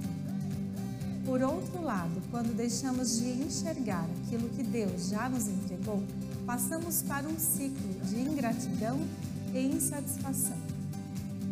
[1.35, 6.01] Por outro lado, quando deixamos de enxergar aquilo que Deus já nos entregou,
[6.47, 9.01] passamos para um ciclo de ingratidão
[9.53, 10.57] e insatisfação.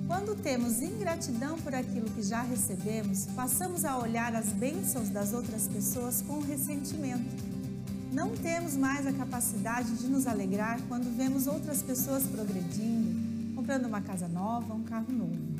[0.06, 5.66] Quando temos ingratidão por aquilo que já recebemos, passamos a olhar as bênçãos das outras
[5.66, 7.42] pessoas com ressentimento.
[8.12, 14.00] Não temos mais a capacidade de nos alegrar quando vemos outras pessoas progredindo, comprando uma
[14.00, 15.51] casa nova, um carro novo.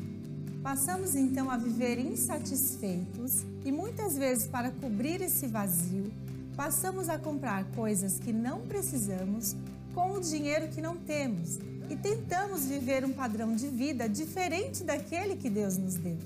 [0.63, 6.09] Passamos então a viver insatisfeitos e muitas vezes, para cobrir esse vazio,
[6.55, 9.57] passamos a comprar coisas que não precisamos
[9.93, 15.35] com o dinheiro que não temos e tentamos viver um padrão de vida diferente daquele
[15.35, 16.17] que Deus nos deu.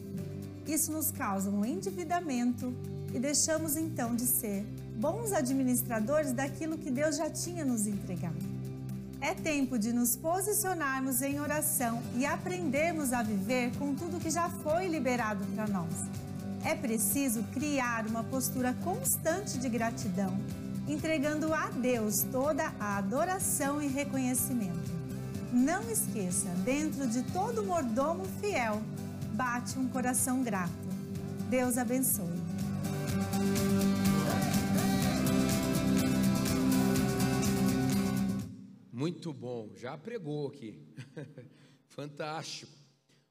[0.68, 2.72] Isso nos causa um endividamento
[3.16, 4.64] e deixamos então de ser
[5.00, 8.37] bons administradores daquilo que Deus já tinha nos entregado.
[9.20, 14.48] É tempo de nos posicionarmos em oração e aprendermos a viver com tudo que já
[14.50, 15.94] foi liberado para nós.
[16.64, 20.38] É preciso criar uma postura constante de gratidão,
[20.88, 24.92] entregando a Deus toda a adoração e reconhecimento.
[25.52, 28.82] Não esqueça, dentro de todo mordomo fiel,
[29.34, 30.72] bate um coração grato.
[31.50, 32.38] Deus abençoe.
[38.98, 40.84] Muito bom, já pregou aqui.
[41.90, 42.76] Fantástico.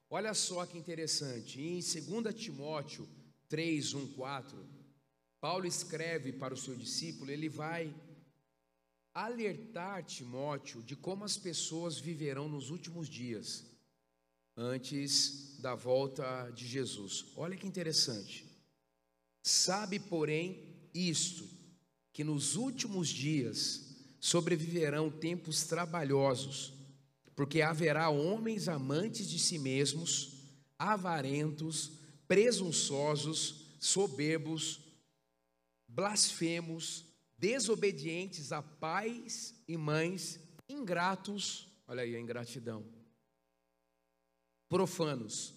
[0.09, 3.09] Olha só que interessante, em 2 Timóteo
[3.49, 4.65] 3, 1, 4,
[5.41, 7.93] Paulo escreve para o seu discípulo, ele vai
[9.13, 13.67] alertar Timóteo de como as pessoas viverão nos últimos dias,
[14.57, 17.27] antes da volta de Jesus.
[17.35, 18.47] Olha que interessante.
[19.43, 21.45] Sabe, porém, isto,
[22.13, 23.86] que nos últimos dias
[24.21, 26.73] sobreviverão tempos trabalhosos,
[27.35, 30.33] porque haverá homens amantes de si mesmos,
[30.79, 31.93] avarentos,
[32.27, 34.81] presunçosos, soberbos,
[35.87, 37.05] blasfemos,
[37.39, 42.85] desobedientes a pais e mães, ingratos, olha aí a ingratidão,
[44.69, 45.55] profanos,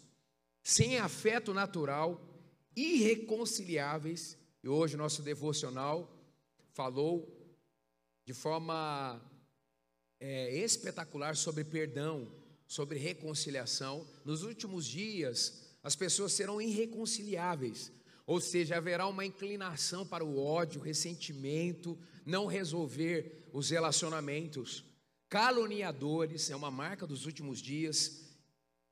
[0.62, 2.22] sem afeto natural,
[2.76, 6.14] irreconciliáveis, e hoje nosso devocional
[6.74, 7.39] falou
[8.30, 9.20] de forma
[10.20, 12.32] é, espetacular sobre perdão,
[12.68, 14.06] sobre reconciliação.
[14.24, 17.92] Nos últimos dias, as pessoas serão irreconciliáveis,
[18.28, 24.86] ou seja, haverá uma inclinação para o ódio, ressentimento, não resolver os relacionamentos.
[25.28, 28.30] Caluniadores é uma marca dos últimos dias,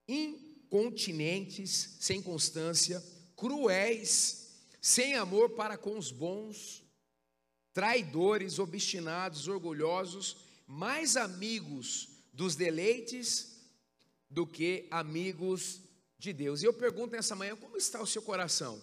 [0.07, 3.03] incontinentes, sem constância,
[3.35, 6.86] cruéis, sem amor para com os bons,
[7.77, 13.55] traidores, obstinados, orgulhosos, mais amigos dos deleites
[14.27, 15.83] do que amigos
[16.17, 16.63] de Deus.
[16.63, 18.81] E eu pergunto nessa manhã: como está o seu coração?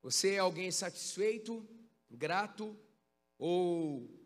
[0.00, 1.62] Você é alguém satisfeito,
[2.10, 2.74] grato
[3.38, 4.18] ou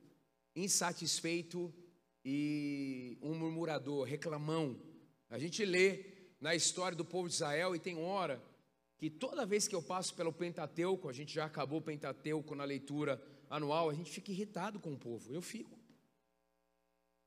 [0.55, 1.74] insatisfeito
[2.24, 4.81] e um murmurador, reclamão?
[5.28, 6.05] A gente lê
[6.40, 8.40] na história do povo de Israel e tem hora
[8.98, 12.62] que toda vez que eu passo pelo Pentateuco, a gente já acabou o Pentateuco na
[12.62, 13.20] leitura
[13.53, 15.33] anual, a gente fica irritado com o povo.
[15.33, 15.79] Eu fico.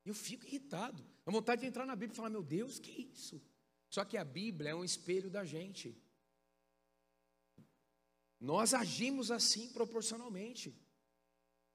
[0.04, 1.02] Eu fico irritado.
[1.26, 3.42] A vontade de entrar na Bíblia e falar: meu Deus, que isso?
[3.90, 5.96] Só que a Bíblia é um espelho da gente.
[8.40, 10.76] Nós agimos assim proporcionalmente.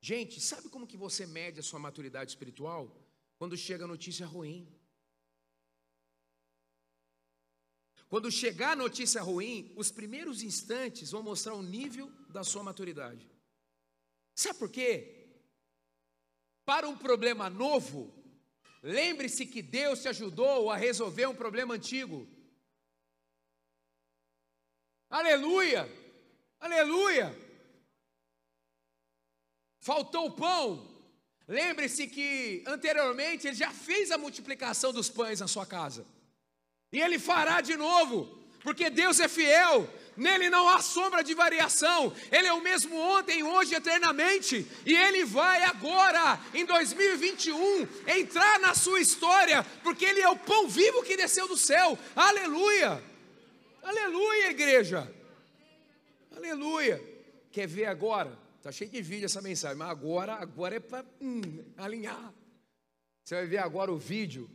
[0.00, 2.82] Gente, sabe como que você mede a sua maturidade espiritual?
[3.38, 4.68] Quando chega a notícia ruim.
[8.08, 13.30] Quando chegar a notícia ruim, os primeiros instantes vão mostrar o nível da sua maturidade.
[14.40, 15.28] Sabe por quê?
[16.64, 18.10] Para um problema novo,
[18.82, 22.26] lembre-se que Deus te ajudou a resolver um problema antigo.
[25.10, 25.86] Aleluia!
[26.58, 27.36] Aleluia!
[29.80, 30.88] Faltou pão.
[31.46, 36.06] Lembre-se que anteriormente ele já fez a multiplicação dos pães na sua casa.
[36.90, 39.86] E ele fará de novo, porque Deus é fiel
[40.20, 45.24] nele não há sombra de variação, ele é o mesmo ontem, hoje, eternamente, e ele
[45.24, 51.16] vai agora, em 2021, entrar na sua história, porque ele é o pão vivo que
[51.16, 53.02] desceu do céu, aleluia,
[53.82, 55.12] aleluia, igreja,
[56.36, 57.02] aleluia.
[57.50, 58.38] Quer ver agora?
[58.58, 61.40] Está cheio de vídeo essa mensagem, mas agora, agora é para hum,
[61.78, 62.32] alinhar.
[63.24, 64.50] Você vai ver agora o vídeo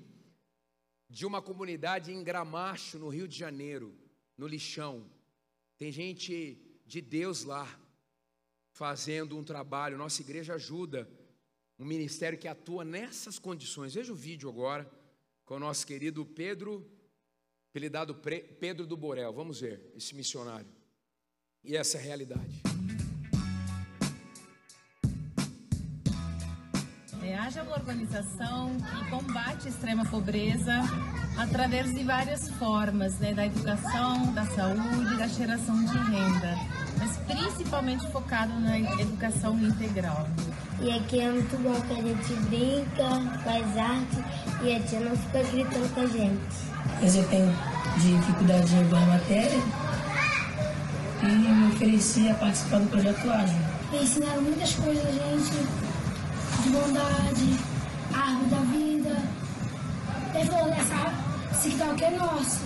[1.10, 3.98] de uma comunidade em Gramacho, no Rio de Janeiro,
[4.38, 5.10] no lixão.
[5.78, 7.68] Tem gente de Deus lá
[8.72, 9.98] fazendo um trabalho.
[9.98, 11.10] Nossa igreja ajuda
[11.78, 13.94] um ministério que atua nessas condições.
[13.94, 14.90] Veja o vídeo agora
[15.44, 16.90] com o nosso querido Pedro,
[17.70, 19.34] apelidado Pedro do Borel.
[19.34, 20.70] Vamos ver esse missionário
[21.64, 22.75] e essa realidade.
[27.46, 30.82] Haja uma organização que combate a extrema pobreza
[31.38, 36.58] através de várias formas, né, da educação, da saúde, da geração de renda,
[36.98, 40.28] mas principalmente focado na educação integral.
[40.82, 44.24] E aqui é muito bom que a gente brinca, faz arte
[44.64, 46.56] e a tia não fica gritando com a gente.
[47.00, 47.54] Mas eu tenho
[47.98, 49.60] dificuldade em alguma matéria
[51.22, 53.60] e me ofereci a participar do projeto Ágil.
[53.94, 55.85] Ensinaram muitas coisas a gente,
[56.66, 57.60] de bondade,
[58.12, 59.24] árvore da vida.
[60.34, 61.14] Ele falou, essa
[61.52, 62.62] esse quintal aqui é nosso.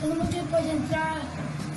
[0.00, 1.22] Todo mundo pode entrar,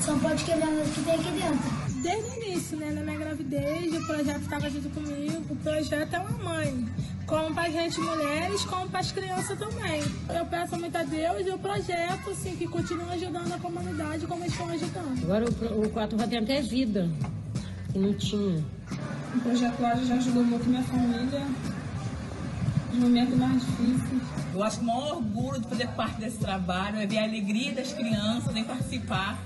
[0.02, 1.86] só pode quebrar o que tem aqui dentro.
[2.02, 5.44] Desde o início, né, na minha gravidez, o projeto estava junto comigo.
[5.50, 6.86] O projeto é uma mãe,
[7.26, 10.04] como para a gente mulheres, como para as crianças também.
[10.30, 14.44] Eu peço muito a Deus e o projeto, assim, que continua ajudando a comunidade como
[14.44, 15.24] eles estão ajudando.
[15.24, 17.10] Agora o, o 4 vai ter até vida,
[17.92, 18.64] que não tinha.
[19.36, 21.46] O projeto Laje já ajudou muito minha família,
[22.90, 24.22] nos momentos mais difíceis.
[24.54, 27.74] Eu acho que o maior orgulho de fazer parte desse trabalho é ver a alegria
[27.74, 29.38] das crianças em participar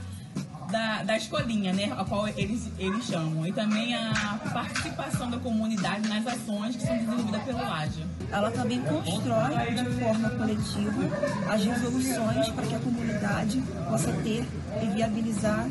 [0.71, 6.07] da, da escolinha, né, a qual eles, eles chamam, e também a participação da comunidade
[6.07, 8.05] nas ações que são desenvolvidas pelo AGE.
[8.31, 14.45] Ela também constrói de forma coletiva as resoluções para que a comunidade possa ter
[14.81, 15.67] e viabilizar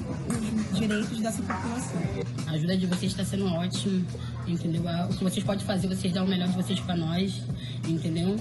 [0.73, 2.03] os direitos dessa população.
[2.47, 4.05] A ajuda de vocês está sendo ótima,
[4.47, 4.83] entendeu?
[5.09, 7.43] O que vocês podem fazer, vocês dão o melhor de vocês para nós,
[7.87, 8.37] entendeu?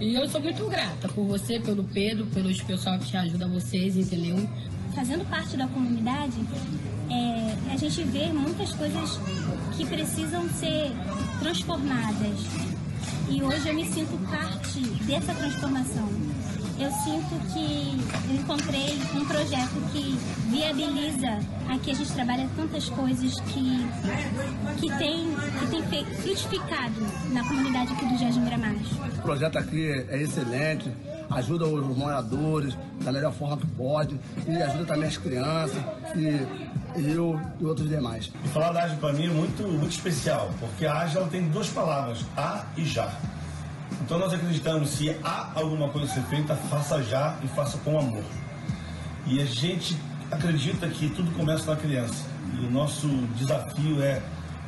[0.00, 4.46] E eu sou muito grata por você, pelo Pedro, pelos pessoal que ajudam vocês, entendeu?
[4.96, 6.40] Fazendo parte da comunidade,
[7.10, 9.20] é, a gente vê muitas coisas
[9.76, 10.90] que precisam ser
[11.38, 12.40] transformadas.
[13.28, 16.08] E hoje eu me sinto parte dessa transformação
[16.78, 20.18] eu sinto que eu encontrei um projeto que
[20.50, 21.38] viabiliza
[21.70, 23.86] aqui a gente trabalha tantas coisas que
[24.78, 25.34] que tem
[25.70, 27.00] que tem frutificado
[27.32, 28.94] na comunidade aqui do Jardim Gramacho.
[29.18, 30.92] O projeto aqui é excelente,
[31.30, 35.82] ajuda os moradores da melhor forma que pode e ajuda também as crianças
[36.14, 38.30] e eu e outros demais.
[38.44, 41.68] E falar da AGE para mim é muito, muito especial, porque a ela tem duas
[41.68, 43.12] palavras, a e já.
[44.02, 47.98] Então nós acreditamos, se há alguma coisa a ser feita, faça já e faça com
[47.98, 48.24] amor.
[49.26, 49.96] E a gente
[50.30, 52.24] acredita que tudo começa na criança.
[52.60, 54.22] E o nosso desafio é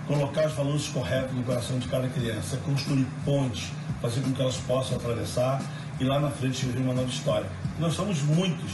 [0.06, 4.56] colocar os valores corretos no coração de cada criança, construir pontes, fazer com que elas
[4.56, 5.61] possam atravessar
[6.01, 7.51] e lá na frente viver uma nova história.
[7.78, 8.72] Nós somos muitos.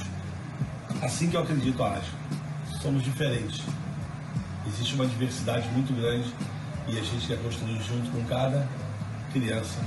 [1.02, 2.12] Assim que eu acredito, acho.
[2.82, 3.62] Somos diferentes.
[4.66, 6.32] Existe uma diversidade muito grande
[6.88, 8.68] e a gente quer construir junto com cada
[9.32, 9.80] criança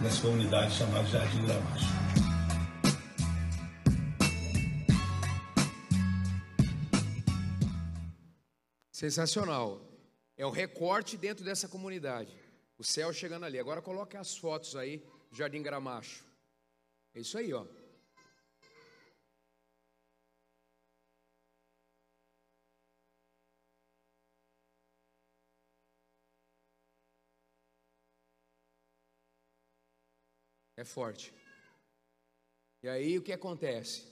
[0.00, 1.86] nessa comunidade chamada Jardim Gramacho.
[8.92, 9.80] Sensacional.
[10.36, 12.32] É o recorte dentro dessa comunidade.
[12.78, 13.58] O céu chegando ali.
[13.58, 16.24] Agora coloque as fotos aí do Jardim Gramacho.
[17.16, 17.64] É isso aí, ó.
[30.76, 31.32] É forte.
[32.82, 34.06] E aí o que acontece?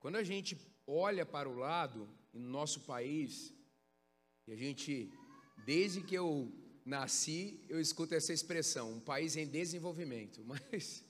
[0.00, 0.58] Quando a gente
[0.88, 3.54] olha para o lado, no nosso país,
[4.48, 5.08] e a gente,
[5.64, 6.52] desde que eu
[6.84, 11.04] nasci, eu escuto essa expressão, um país em desenvolvimento, mas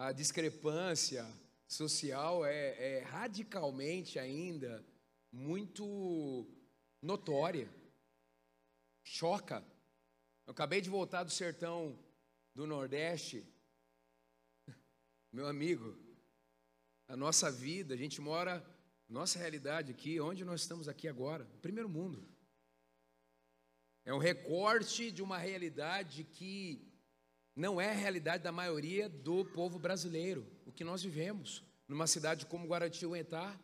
[0.00, 1.30] a discrepância
[1.68, 4.82] social é, é radicalmente ainda
[5.30, 6.46] muito
[7.02, 7.70] notória,
[9.04, 9.62] choca.
[10.46, 12.02] Eu acabei de voltar do sertão
[12.54, 13.46] do Nordeste,
[15.30, 15.94] meu amigo,
[17.06, 18.64] a nossa vida, a gente mora,
[19.06, 22.26] nossa realidade aqui, onde nós estamos aqui agora, no primeiro mundo.
[24.06, 26.89] É um recorte de uma realidade que
[27.54, 32.46] não é a realidade da maioria do povo brasileiro, o que nós vivemos numa cidade
[32.46, 33.58] como Guaratinguetá.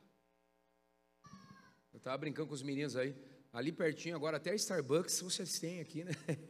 [1.92, 3.16] Eu estava brincando com os meninos aí,
[3.52, 6.12] ali pertinho agora até Starbucks vocês têm aqui, né?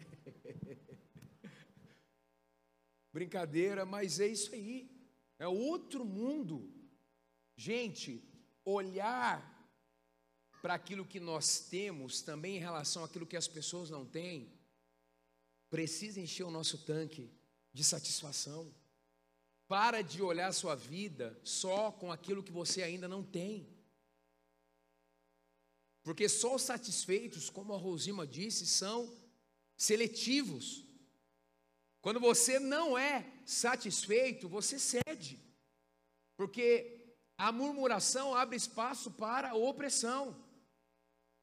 [3.12, 4.90] Brincadeira, mas é isso aí.
[5.38, 6.72] É outro mundo.
[7.56, 8.22] Gente,
[8.64, 9.54] olhar
[10.60, 14.52] para aquilo que nós temos, também em relação àquilo que as pessoas não têm,
[15.68, 17.30] precisa encher o nosso tanque
[17.72, 18.74] de satisfação.
[19.68, 23.68] Para de olhar sua vida só com aquilo que você ainda não tem.
[26.02, 29.12] Porque só os satisfeitos, como a Rosima disse, são
[29.76, 30.84] seletivos.
[32.00, 35.40] Quando você não é satisfeito, você cede.
[36.36, 40.40] Porque a murmuração abre espaço para a opressão.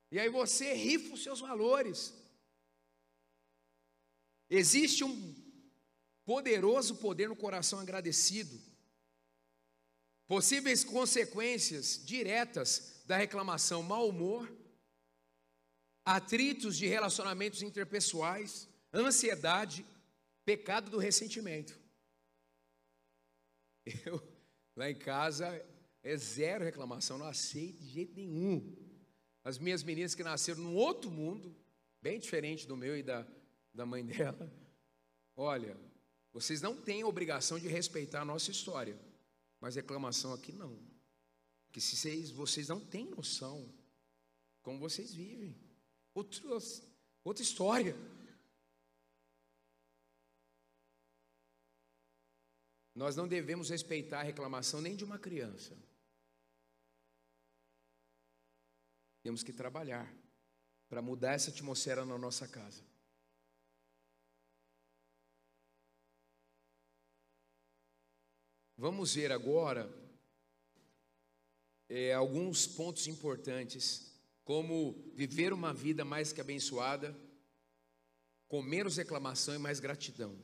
[0.09, 2.13] E aí você rifa os seus valores.
[4.49, 5.35] Existe um
[6.25, 8.59] poderoso poder no coração agradecido.
[10.27, 14.51] Possíveis consequências diretas da reclamação, mau humor,
[16.05, 19.85] atritos de relacionamentos interpessoais, ansiedade,
[20.45, 21.79] Pecado do ressentimento.
[24.05, 24.21] Eu,
[24.75, 25.47] lá em casa,
[26.03, 28.75] é zero reclamação, não aceito de jeito nenhum.
[29.43, 31.55] As minhas meninas que nasceram num outro mundo,
[32.01, 33.25] bem diferente do meu e da,
[33.73, 34.51] da mãe dela,
[35.35, 35.75] olha,
[36.31, 38.99] vocês não têm obrigação de respeitar a nossa história,
[39.59, 40.77] mas reclamação aqui não.
[41.65, 43.67] Porque se vocês, vocês não têm noção
[44.61, 45.55] como vocês vivem.
[46.13, 46.57] Outro,
[47.23, 47.95] outra história.
[52.95, 55.75] Nós não devemos respeitar a reclamação nem de uma criança.
[59.23, 60.13] Temos que trabalhar
[60.87, 62.83] para mudar essa atmosfera na nossa casa.
[68.83, 69.89] Vamos ver agora
[71.87, 74.13] é, alguns pontos importantes,
[74.43, 77.17] como viver uma vida mais que abençoada,
[78.45, 80.37] com menos reclamação e mais gratidão.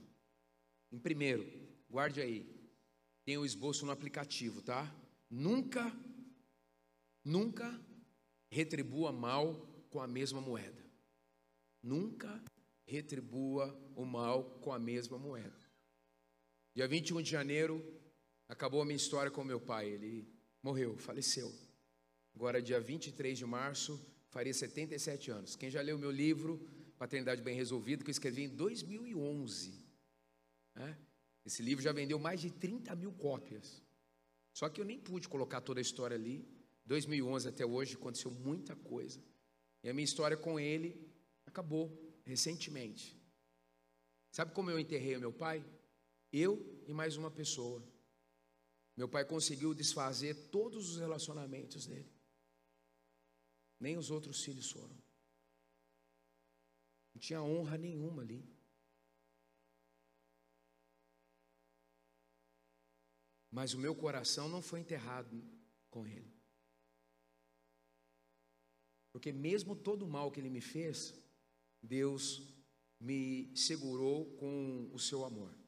[0.90, 1.46] Em primeiro,
[1.90, 2.50] guarde aí,
[3.26, 4.90] tem o esboço no aplicativo, tá?
[5.30, 5.94] Nunca,
[7.26, 7.78] nunca
[8.50, 9.54] retribua mal
[9.90, 10.82] com a mesma moeda.
[11.84, 12.42] Nunca
[12.86, 15.60] retribua o mal com a mesma moeda.
[16.74, 17.99] Dia 21 de janeiro,
[18.50, 19.88] acabou a minha história com meu pai.
[19.88, 20.28] Ele
[20.62, 21.54] morreu, faleceu.
[22.36, 25.56] Agora, dia 23 de março, faria 77 anos.
[25.56, 26.60] Quem já leu meu livro,
[26.98, 29.82] Paternidade Bem Resolvida, que eu escrevi em 2011.
[30.76, 30.98] Né?
[31.46, 33.82] Esse livro já vendeu mais de 30 mil cópias.
[34.54, 36.46] Só que eu nem pude colocar toda a história ali.
[36.86, 39.24] 2011 até hoje aconteceu muita coisa.
[39.84, 41.00] E a minha história com ele
[41.46, 43.18] acabou recentemente.
[44.32, 45.64] Sabe como eu enterrei meu pai?
[46.32, 47.84] Eu e mais uma pessoa.
[49.00, 52.14] Meu pai conseguiu desfazer todos os relacionamentos dele.
[53.80, 54.94] Nem os outros filhos foram.
[57.14, 58.46] Não tinha honra nenhuma ali.
[63.50, 65.50] Mas o meu coração não foi enterrado
[65.90, 66.38] com ele.
[69.14, 71.18] Porque mesmo todo o mal que ele me fez,
[71.82, 72.54] Deus
[73.00, 75.59] me segurou com o seu amor.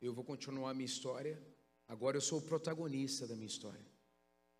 [0.00, 1.40] Eu vou continuar a minha história.
[1.86, 3.84] Agora eu sou o protagonista da minha história.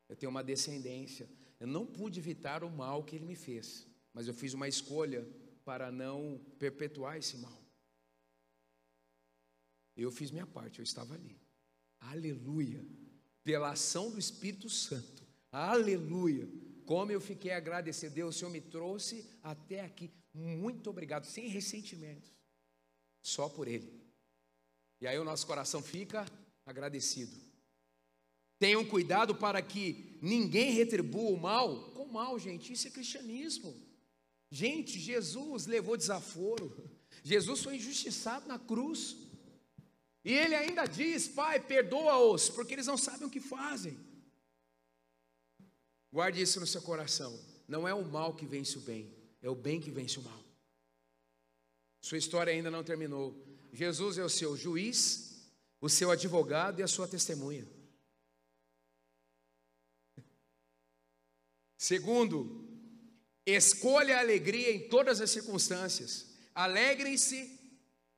[0.08, 1.28] Eu tenho uma descendência.
[1.58, 5.26] Eu não pude evitar o mal que ele me fez, mas eu fiz uma escolha
[5.64, 7.60] para não perpetuar esse mal.
[9.96, 11.38] Eu fiz minha parte, eu estava ali.
[12.00, 12.84] Aleluia.
[13.44, 15.22] Pela ação do Espírito Santo.
[15.52, 16.48] Aleluia.
[16.86, 18.14] Como eu fiquei agradecido.
[18.14, 20.10] Deus, o Senhor me trouxe até aqui.
[20.32, 22.32] Muito obrigado, sem ressentimentos.
[23.22, 23.99] Só por Ele.
[25.00, 26.26] E aí o nosso coração fica
[26.66, 27.34] agradecido.
[28.58, 32.72] Tenham cuidado para que ninguém retribua o mal com mal, gente.
[32.72, 33.74] Isso é cristianismo.
[34.50, 36.76] Gente, Jesus levou desaforo.
[37.22, 39.16] Jesus foi injustiçado na cruz.
[40.24, 43.98] E ele ainda diz: Pai, perdoa-os, porque eles não sabem o que fazem.
[46.12, 47.38] Guarde isso no seu coração.
[47.66, 50.44] Não é o mal que vence o bem, é o bem que vence o mal.
[52.02, 53.49] Sua história ainda não terminou.
[53.72, 55.50] Jesus é o seu juiz,
[55.80, 57.66] o seu advogado e a sua testemunha.
[61.78, 62.68] Segundo,
[63.46, 66.26] escolha a alegria em todas as circunstâncias.
[66.54, 67.58] Alegrem-se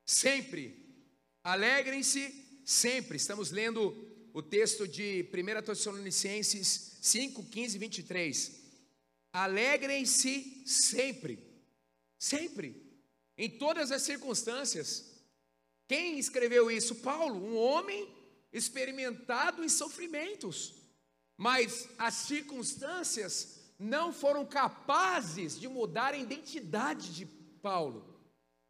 [0.05, 0.98] sempre.
[1.44, 3.16] Alegrem-se sempre.
[3.16, 3.94] Estamos lendo
[4.32, 8.62] o texto de 1 Tessalonicenses 5, 15 e 23.
[9.32, 11.38] Alegrem-se sempre.
[12.18, 13.00] Sempre.
[13.36, 15.12] Em todas as circunstâncias.
[15.89, 16.97] Quem escreveu isso?
[16.97, 18.09] Paulo, um homem
[18.53, 20.74] experimentado em sofrimentos.
[21.37, 27.26] Mas as circunstâncias não foram capazes de mudar a identidade de
[27.61, 28.12] Paulo.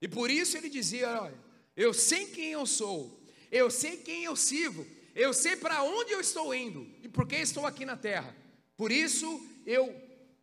[0.01, 1.39] E por isso ele dizia: Olha,
[1.77, 6.21] eu sei quem eu sou, eu sei quem eu sirvo, eu sei para onde eu
[6.21, 8.35] estou indo e por que estou aqui na terra.
[8.77, 9.95] Por isso eu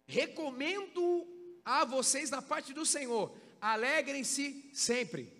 [0.05, 1.27] recomendo
[1.65, 5.38] a vocês da parte do Senhor: alegrem-se sempre.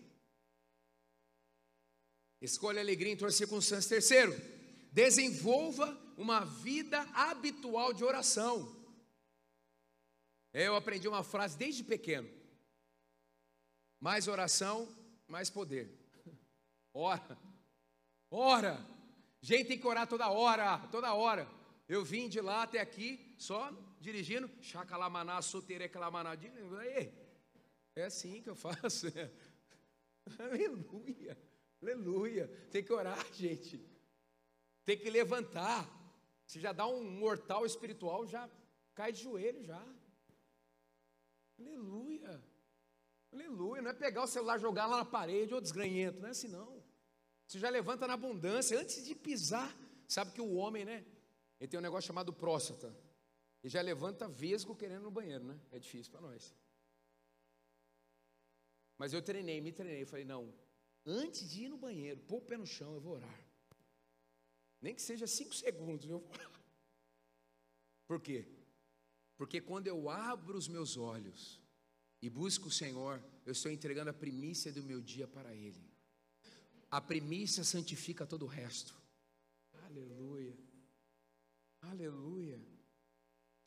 [2.42, 3.88] Escolha alegria em todas as circunstâncias.
[3.88, 4.34] Terceiro,
[4.92, 8.76] desenvolva uma vida habitual de oração.
[10.54, 12.30] Eu aprendi uma frase desde pequeno:
[14.00, 14.88] mais oração,
[15.28, 15.90] mais poder.
[16.94, 17.38] Ora,
[18.32, 19.00] ora.
[19.42, 21.48] Gente tem que orar toda hora, toda hora.
[21.88, 23.72] Eu vim de lá até aqui só
[24.02, 26.38] dirigindo, chacalamaná, soterecalamaná.
[27.96, 29.08] É assim que eu faço.
[30.38, 31.38] Aleluia.
[31.82, 32.48] Aleluia.
[32.72, 33.80] Tem que orar, gente.
[34.86, 35.88] Tem que levantar.
[36.46, 38.50] Você já dá um mortal espiritual, já
[38.96, 39.82] cai de joelho já.
[41.60, 42.44] Aleluia.
[43.32, 43.82] Aleluia.
[43.82, 46.20] Não é pegar o celular, jogar lá na parede ou desgranhento.
[46.20, 46.84] Não é assim não.
[47.46, 49.76] Você já levanta na abundância antes de pisar.
[50.08, 51.06] Sabe que o homem, né?
[51.60, 52.96] Ele tem um negócio chamado próstata.
[53.64, 55.60] Ele já levanta vesgo querendo no banheiro, né?
[55.72, 56.56] É difícil para nós.
[58.98, 60.06] Mas eu treinei, me treinei.
[60.06, 60.54] Falei, não,
[61.06, 63.40] Antes de ir no banheiro, pôr o pé no chão, eu vou orar.
[64.82, 66.52] Nem que seja cinco segundos, eu vou orar.
[68.08, 68.48] Por quê?
[69.38, 71.60] Porque quando eu abro os meus olhos
[72.22, 75.90] e busco o Senhor, eu estou entregando a primícia do meu dia para Ele.
[76.92, 79.00] A primícia santifica todo o resto.
[79.86, 80.58] Aleluia.
[81.82, 82.60] Aleluia.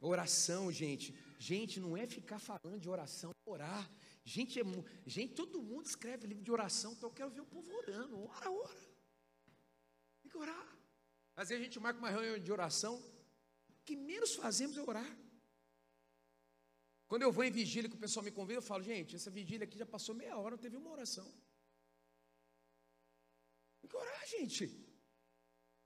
[0.00, 1.14] Oração, gente.
[1.38, 3.90] Gente, não é ficar falando de oração, orar.
[4.24, 4.64] Gente, é,
[5.06, 8.22] gente, todo mundo escreve livro de oração, então eu quero ver o povo orando.
[8.22, 8.80] Ora, ora.
[10.22, 10.78] Tem que orar.
[11.34, 12.96] Às vezes a gente marca uma reunião de oração,
[13.68, 15.18] o que menos fazemos é orar.
[17.08, 19.64] Quando eu vou em vigília que o pessoal me convida, eu falo, gente, essa vigília
[19.64, 21.26] aqui já passou meia hora, não teve uma oração.
[23.80, 24.68] Tem que orar, gente.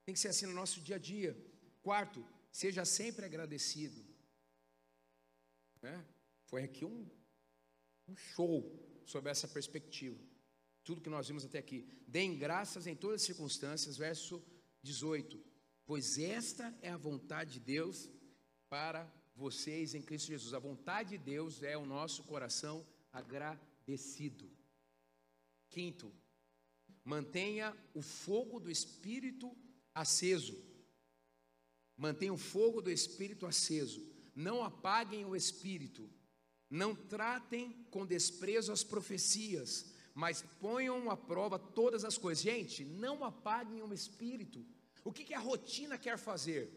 [0.05, 1.37] Tem que ser assim no nosso dia a dia.
[1.83, 4.05] Quarto, seja sempre agradecido.
[5.83, 6.07] Né?
[6.45, 7.11] Foi aqui um,
[8.09, 8.73] um show
[9.05, 10.19] sobre essa perspectiva.
[10.85, 11.89] Tudo que nós vimos até aqui.
[12.07, 14.43] Deem graças em todas as circunstâncias, verso
[14.83, 15.43] 18.
[15.85, 18.11] Pois esta é a vontade de Deus
[18.69, 20.55] para vocês em Cristo Jesus.
[20.55, 24.51] A vontade de Deus é o nosso coração agradecido.
[25.69, 26.13] Quinto,
[27.05, 29.57] mantenha o fogo do Espírito
[29.95, 30.57] aceso.
[31.97, 34.07] Mantenha o fogo do Espírito aceso.
[34.35, 36.09] Não apaguem o Espírito.
[36.69, 42.43] Não tratem com desprezo as profecias, mas ponham à prova todas as coisas.
[42.43, 44.67] Gente, não apaguem o Espírito.
[45.05, 46.71] O que, que a rotina quer fazer?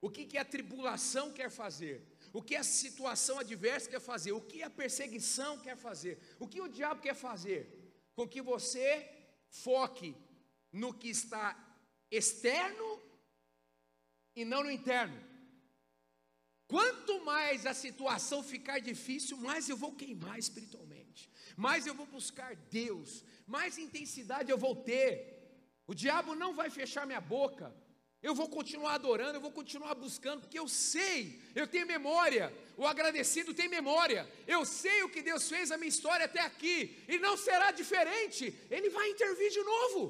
[0.00, 2.16] O que, que a tribulação quer fazer?
[2.32, 4.32] O que a situação adversa quer fazer?
[4.32, 6.18] O que a perseguição quer fazer?
[6.38, 7.94] O que o diabo quer fazer?
[8.14, 9.08] Com que você
[9.50, 10.16] foque
[10.72, 11.54] no que está
[12.10, 13.00] externo
[14.34, 15.29] e não no interno.
[16.70, 22.54] Quanto mais a situação ficar difícil, mais eu vou queimar espiritualmente, mais eu vou buscar
[22.80, 25.10] Deus, mais intensidade eu vou ter.
[25.88, 27.74] O diabo não vai fechar minha boca.
[28.22, 32.52] Eu vou continuar adorando, eu vou continuar buscando, porque eu sei, eu tenho memória.
[32.76, 34.30] O agradecido tem memória.
[34.46, 38.54] Eu sei o que Deus fez a minha história até aqui, e não será diferente.
[38.70, 40.00] Ele vai intervir de novo.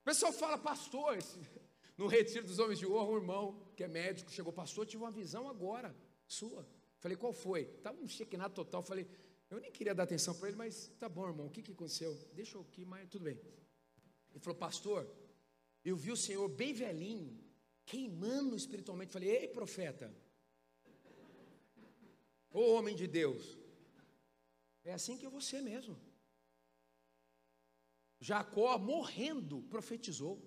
[0.00, 1.18] O pessoal fala, pastor,
[1.96, 5.10] no retiro dos homens de honra, um irmão que é médico chegou, pastor, tive uma
[5.10, 5.94] visão agora,
[6.26, 6.66] sua.
[6.98, 7.62] Falei, qual foi?
[7.62, 8.82] Estava um chequinado total.
[8.82, 9.06] Falei,
[9.50, 12.14] eu nem queria dar atenção para ele, mas tá bom, irmão, o que, que aconteceu?
[12.32, 13.38] Deixa eu aqui, mas tudo bem.
[14.30, 15.06] Ele falou, pastor,
[15.84, 17.38] eu vi o Senhor bem velhinho,
[17.84, 19.12] queimando espiritualmente.
[19.12, 20.14] Falei, ei, profeta,
[22.50, 23.58] ô homem de Deus,
[24.84, 25.98] é assim que você mesmo.
[28.20, 30.40] Jacó, morrendo, profetizou.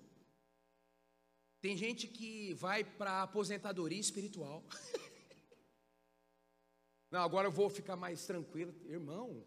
[1.66, 4.62] Tem gente que vai para aposentadoria espiritual.
[7.10, 8.72] Não, agora eu vou ficar mais tranquilo.
[8.84, 9.44] Irmão,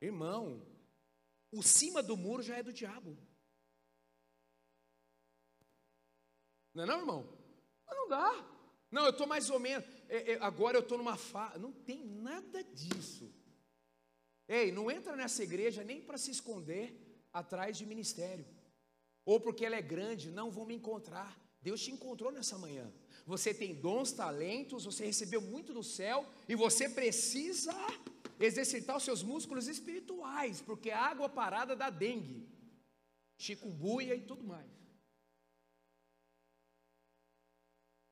[0.00, 0.64] irmão,
[1.50, 3.18] o cima do muro já é do diabo.
[6.72, 7.28] Não é não, irmão?
[7.90, 8.46] Não dá.
[8.88, 9.84] Não, eu estou mais ou menos.
[10.08, 11.58] É, é, agora eu estou numa fase.
[11.58, 13.28] Não tem nada disso.
[14.46, 16.96] Ei, não entra nessa igreja nem para se esconder
[17.32, 18.46] atrás de ministério.
[19.30, 21.38] Ou porque ela é grande, não vão me encontrar.
[21.60, 22.90] Deus te encontrou nessa manhã.
[23.26, 27.74] Você tem dons, talentos, você recebeu muito do céu e você precisa
[28.40, 32.48] exercitar os seus músculos espirituais, porque a água parada dá dengue,
[33.36, 34.72] chikungunya e tudo mais.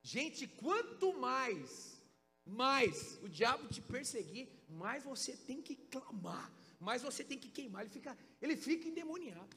[0.03, 1.99] Gente, quanto mais,
[2.45, 7.85] mais o diabo te perseguir, mais você tem que clamar, mais você tem que queimar,
[7.85, 9.57] ele fica, ele fica endemoniado.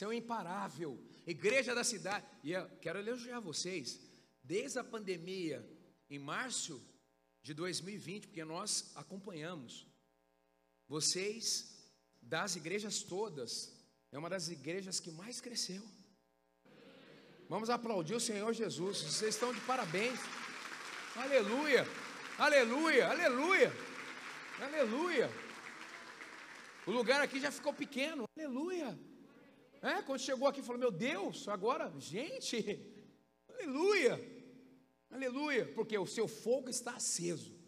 [0.00, 2.24] Você é um imparável, igreja da cidade.
[2.42, 4.00] E eu quero elogiar vocês,
[4.42, 5.62] desde a pandemia,
[6.08, 6.82] em março
[7.42, 9.86] de 2020, porque nós acompanhamos,
[10.88, 11.84] vocês,
[12.18, 13.78] das igrejas todas,
[14.10, 15.82] é uma das igrejas que mais cresceu.
[17.46, 19.02] Vamos aplaudir o Senhor Jesus.
[19.02, 20.18] Vocês estão de parabéns.
[21.14, 21.86] Aleluia,
[22.38, 23.72] aleluia, aleluia,
[24.62, 25.30] aleluia.
[26.86, 28.24] O lugar aqui já ficou pequeno.
[28.34, 29.09] Aleluia.
[29.82, 32.78] É, quando chegou aqui, falou: Meu Deus, agora, gente,
[33.48, 34.18] aleluia,
[35.10, 37.58] aleluia, porque o seu fogo está aceso.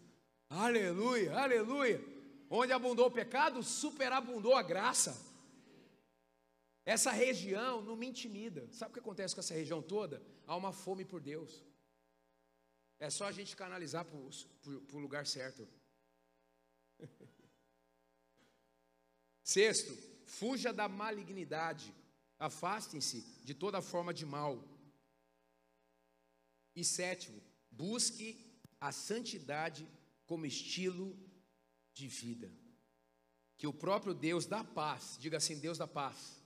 [0.48, 2.04] Aleluia, aleluia.
[2.50, 5.18] Onde abundou o pecado, superabundou a graça.
[6.84, 8.68] Essa região não me intimida.
[8.72, 10.22] Sabe o que acontece com essa região toda?
[10.46, 11.64] Há uma fome por Deus.
[12.98, 15.66] É só a gente canalizar para o lugar certo.
[19.42, 19.96] Sexto,
[20.26, 21.94] fuja da malignidade.
[22.49, 24.53] Afastem-se de toda forma de mal.
[26.74, 27.40] E sétimo,
[27.70, 28.28] busque
[28.80, 29.86] a santidade
[30.26, 31.07] como estilo
[31.95, 32.51] de vida.
[33.59, 36.43] Que o próprio Deus da paz, diga assim: Deus da paz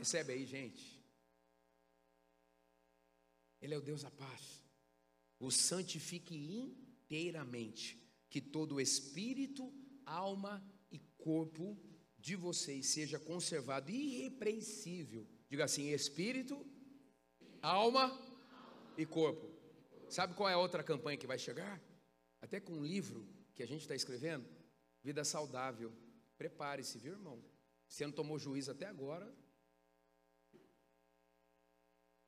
[0.00, 0.98] Recebe aí, gente.
[3.60, 4.64] Ele é o Deus da paz.
[5.38, 9.70] O santifique inteiramente, que todo espírito,
[10.06, 11.78] alma e corpo
[12.20, 15.26] de vocês seja conservado irrepreensível.
[15.48, 16.64] Diga assim: espírito,
[17.62, 18.16] alma
[18.96, 19.50] e corpo.
[20.08, 21.80] Sabe qual é a outra campanha que vai chegar?
[22.40, 24.46] Até com um livro que a gente está escrevendo,
[25.02, 25.92] Vida Saudável.
[26.36, 27.42] Prepare-se, viu, irmão?
[27.86, 29.32] Você não tomou juízo até agora.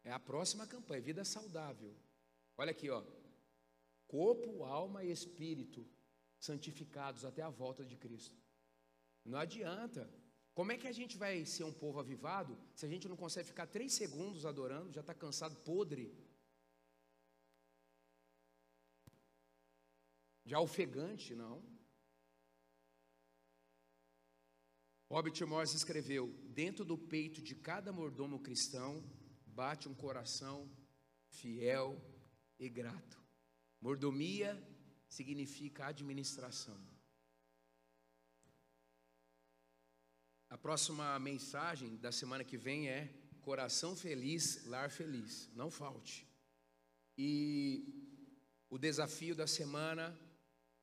[0.05, 1.95] É a próxima campanha, vida saudável.
[2.57, 3.05] Olha aqui, ó.
[4.09, 5.89] Corpo, alma e espírito
[6.39, 8.42] santificados até a volta de Cristo.
[9.25, 10.09] Não adianta.
[10.55, 13.49] Como é que a gente vai ser um povo avivado se a gente não consegue
[13.49, 16.15] ficar três segundos adorando, já está cansado, podre?
[20.45, 21.63] Já ofegante, não.
[25.09, 29.03] Robert Morris escreveu: Dentro do peito de cada mordomo cristão
[29.47, 30.71] bate um coração
[31.29, 32.01] fiel
[32.59, 33.23] e grato.
[33.81, 34.53] Mordomia
[35.09, 36.92] significa administração.
[40.53, 45.49] A próxima mensagem da semana que vem é coração feliz, lar feliz.
[45.55, 46.27] Não falte.
[47.17, 48.13] E
[48.69, 50.15] o desafio da semana,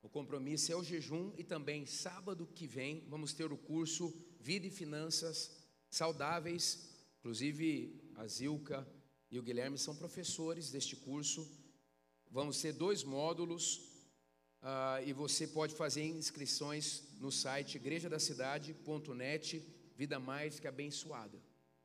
[0.01, 4.65] o compromisso é o jejum e também sábado que vem vamos ter o curso Vida
[4.65, 5.51] e Finanças
[5.88, 6.89] Saudáveis.
[7.20, 8.88] Inclusive a Zilka
[9.30, 11.47] e o Guilherme são professores deste curso.
[12.32, 13.88] Vamos ter dois módulos
[14.62, 21.38] Uh, e você pode fazer inscrições no site igrejadacidade.net, Vida Mais que Abençoada.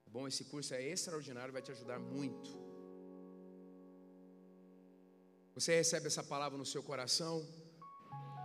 [0.05, 2.51] Tá bom, esse curso é extraordinário, vai te ajudar muito.
[5.55, 7.47] Você recebe essa palavra no seu coração?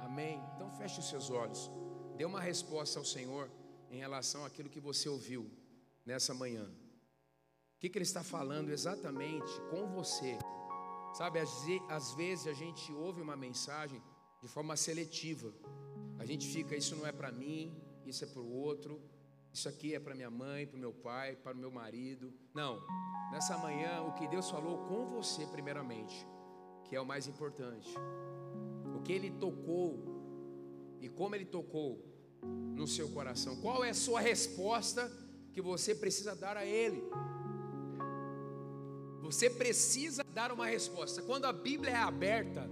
[0.01, 0.39] Amém?
[0.55, 1.69] Então feche os seus olhos.
[2.15, 3.49] Dê uma resposta ao Senhor
[3.89, 5.49] em relação àquilo que você ouviu
[6.05, 6.65] nessa manhã.
[6.65, 10.37] O que, que Ele está falando exatamente com você?
[11.13, 13.99] Sabe, às vezes a gente ouve uma mensagem
[14.41, 15.53] de forma seletiva.
[16.17, 17.73] A gente fica, isso não é para mim,
[18.05, 19.01] isso é para o outro,
[19.53, 22.33] isso aqui é para minha mãe, para o meu pai, para o meu marido.
[22.53, 22.81] Não,
[23.31, 26.25] nessa manhã o que Deus falou com você, primeiramente,
[26.85, 27.89] que é o mais importante.
[28.95, 29.99] O que Ele tocou
[31.01, 32.05] e como Ele tocou
[32.75, 33.59] no seu coração.
[33.61, 35.11] Qual é a sua resposta
[35.53, 37.03] que você precisa dar a Ele?
[39.21, 41.21] Você precisa dar uma resposta.
[41.21, 42.67] Quando a Bíblia é aberta,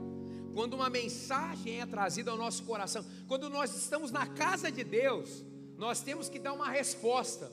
[0.57, 5.43] quando uma mensagem é trazida ao nosso coração, quando nós estamos na casa de Deus,
[5.77, 7.51] nós temos que dar uma resposta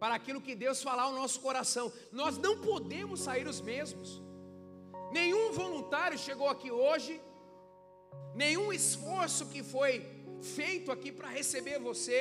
[0.00, 1.92] para aquilo que Deus falar ao nosso coração.
[2.10, 4.20] Nós não podemos sair os mesmos.
[5.12, 7.20] Nenhum voluntário chegou aqui hoje,
[8.34, 9.92] nenhum esforço que foi
[10.42, 12.20] feito aqui para receber você,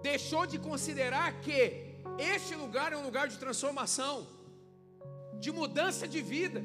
[0.00, 1.60] deixou de considerar que
[2.18, 4.26] este lugar é um lugar de transformação,
[5.38, 6.62] de mudança de vida.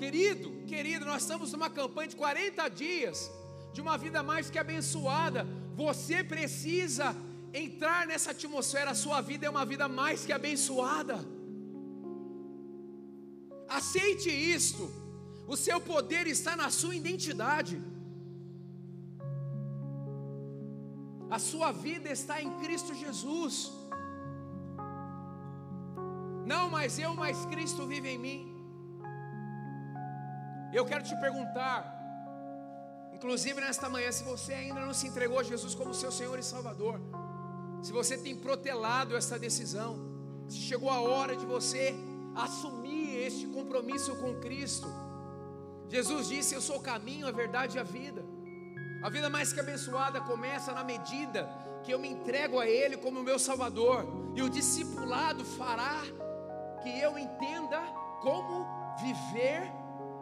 [0.00, 3.30] Querido, querido, nós estamos numa campanha de 40 dias,
[3.74, 5.46] de uma vida mais que abençoada.
[5.82, 7.08] Você precisa
[7.52, 11.16] entrar nessa atmosfera, a sua vida é uma vida mais que abençoada.
[13.68, 14.84] Aceite isto.
[15.46, 17.76] O seu poder está na sua identidade.
[21.30, 23.70] A sua vida está em Cristo Jesus.
[26.46, 28.49] Não mais eu, mas Cristo vive em mim.
[30.72, 31.80] Eu quero te perguntar,
[33.12, 36.42] inclusive nesta manhã, se você ainda não se entregou a Jesus como seu Senhor e
[36.42, 37.00] Salvador,
[37.82, 39.98] se você tem protelado essa decisão,
[40.48, 41.94] se chegou a hora de você
[42.34, 44.88] assumir este compromisso com Cristo.
[45.88, 48.24] Jesus disse: Eu sou o caminho, a verdade e a vida.
[49.02, 51.48] A vida mais que abençoada começa na medida
[51.82, 56.02] que eu me entrego a Ele como meu Salvador, e o discipulado fará
[56.82, 57.80] que eu entenda
[58.20, 58.66] como
[59.00, 59.79] viver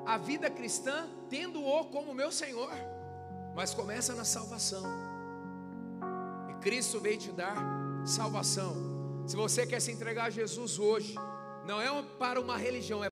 [0.08, 2.72] a vida cristã tendo-o como meu Senhor,
[3.54, 4.82] mas começa na salvação.
[6.48, 7.54] E Cristo veio te dar
[8.06, 8.74] salvação.
[9.26, 11.14] Se você quer se entregar a Jesus hoje,
[11.66, 13.06] não é para uma religião, é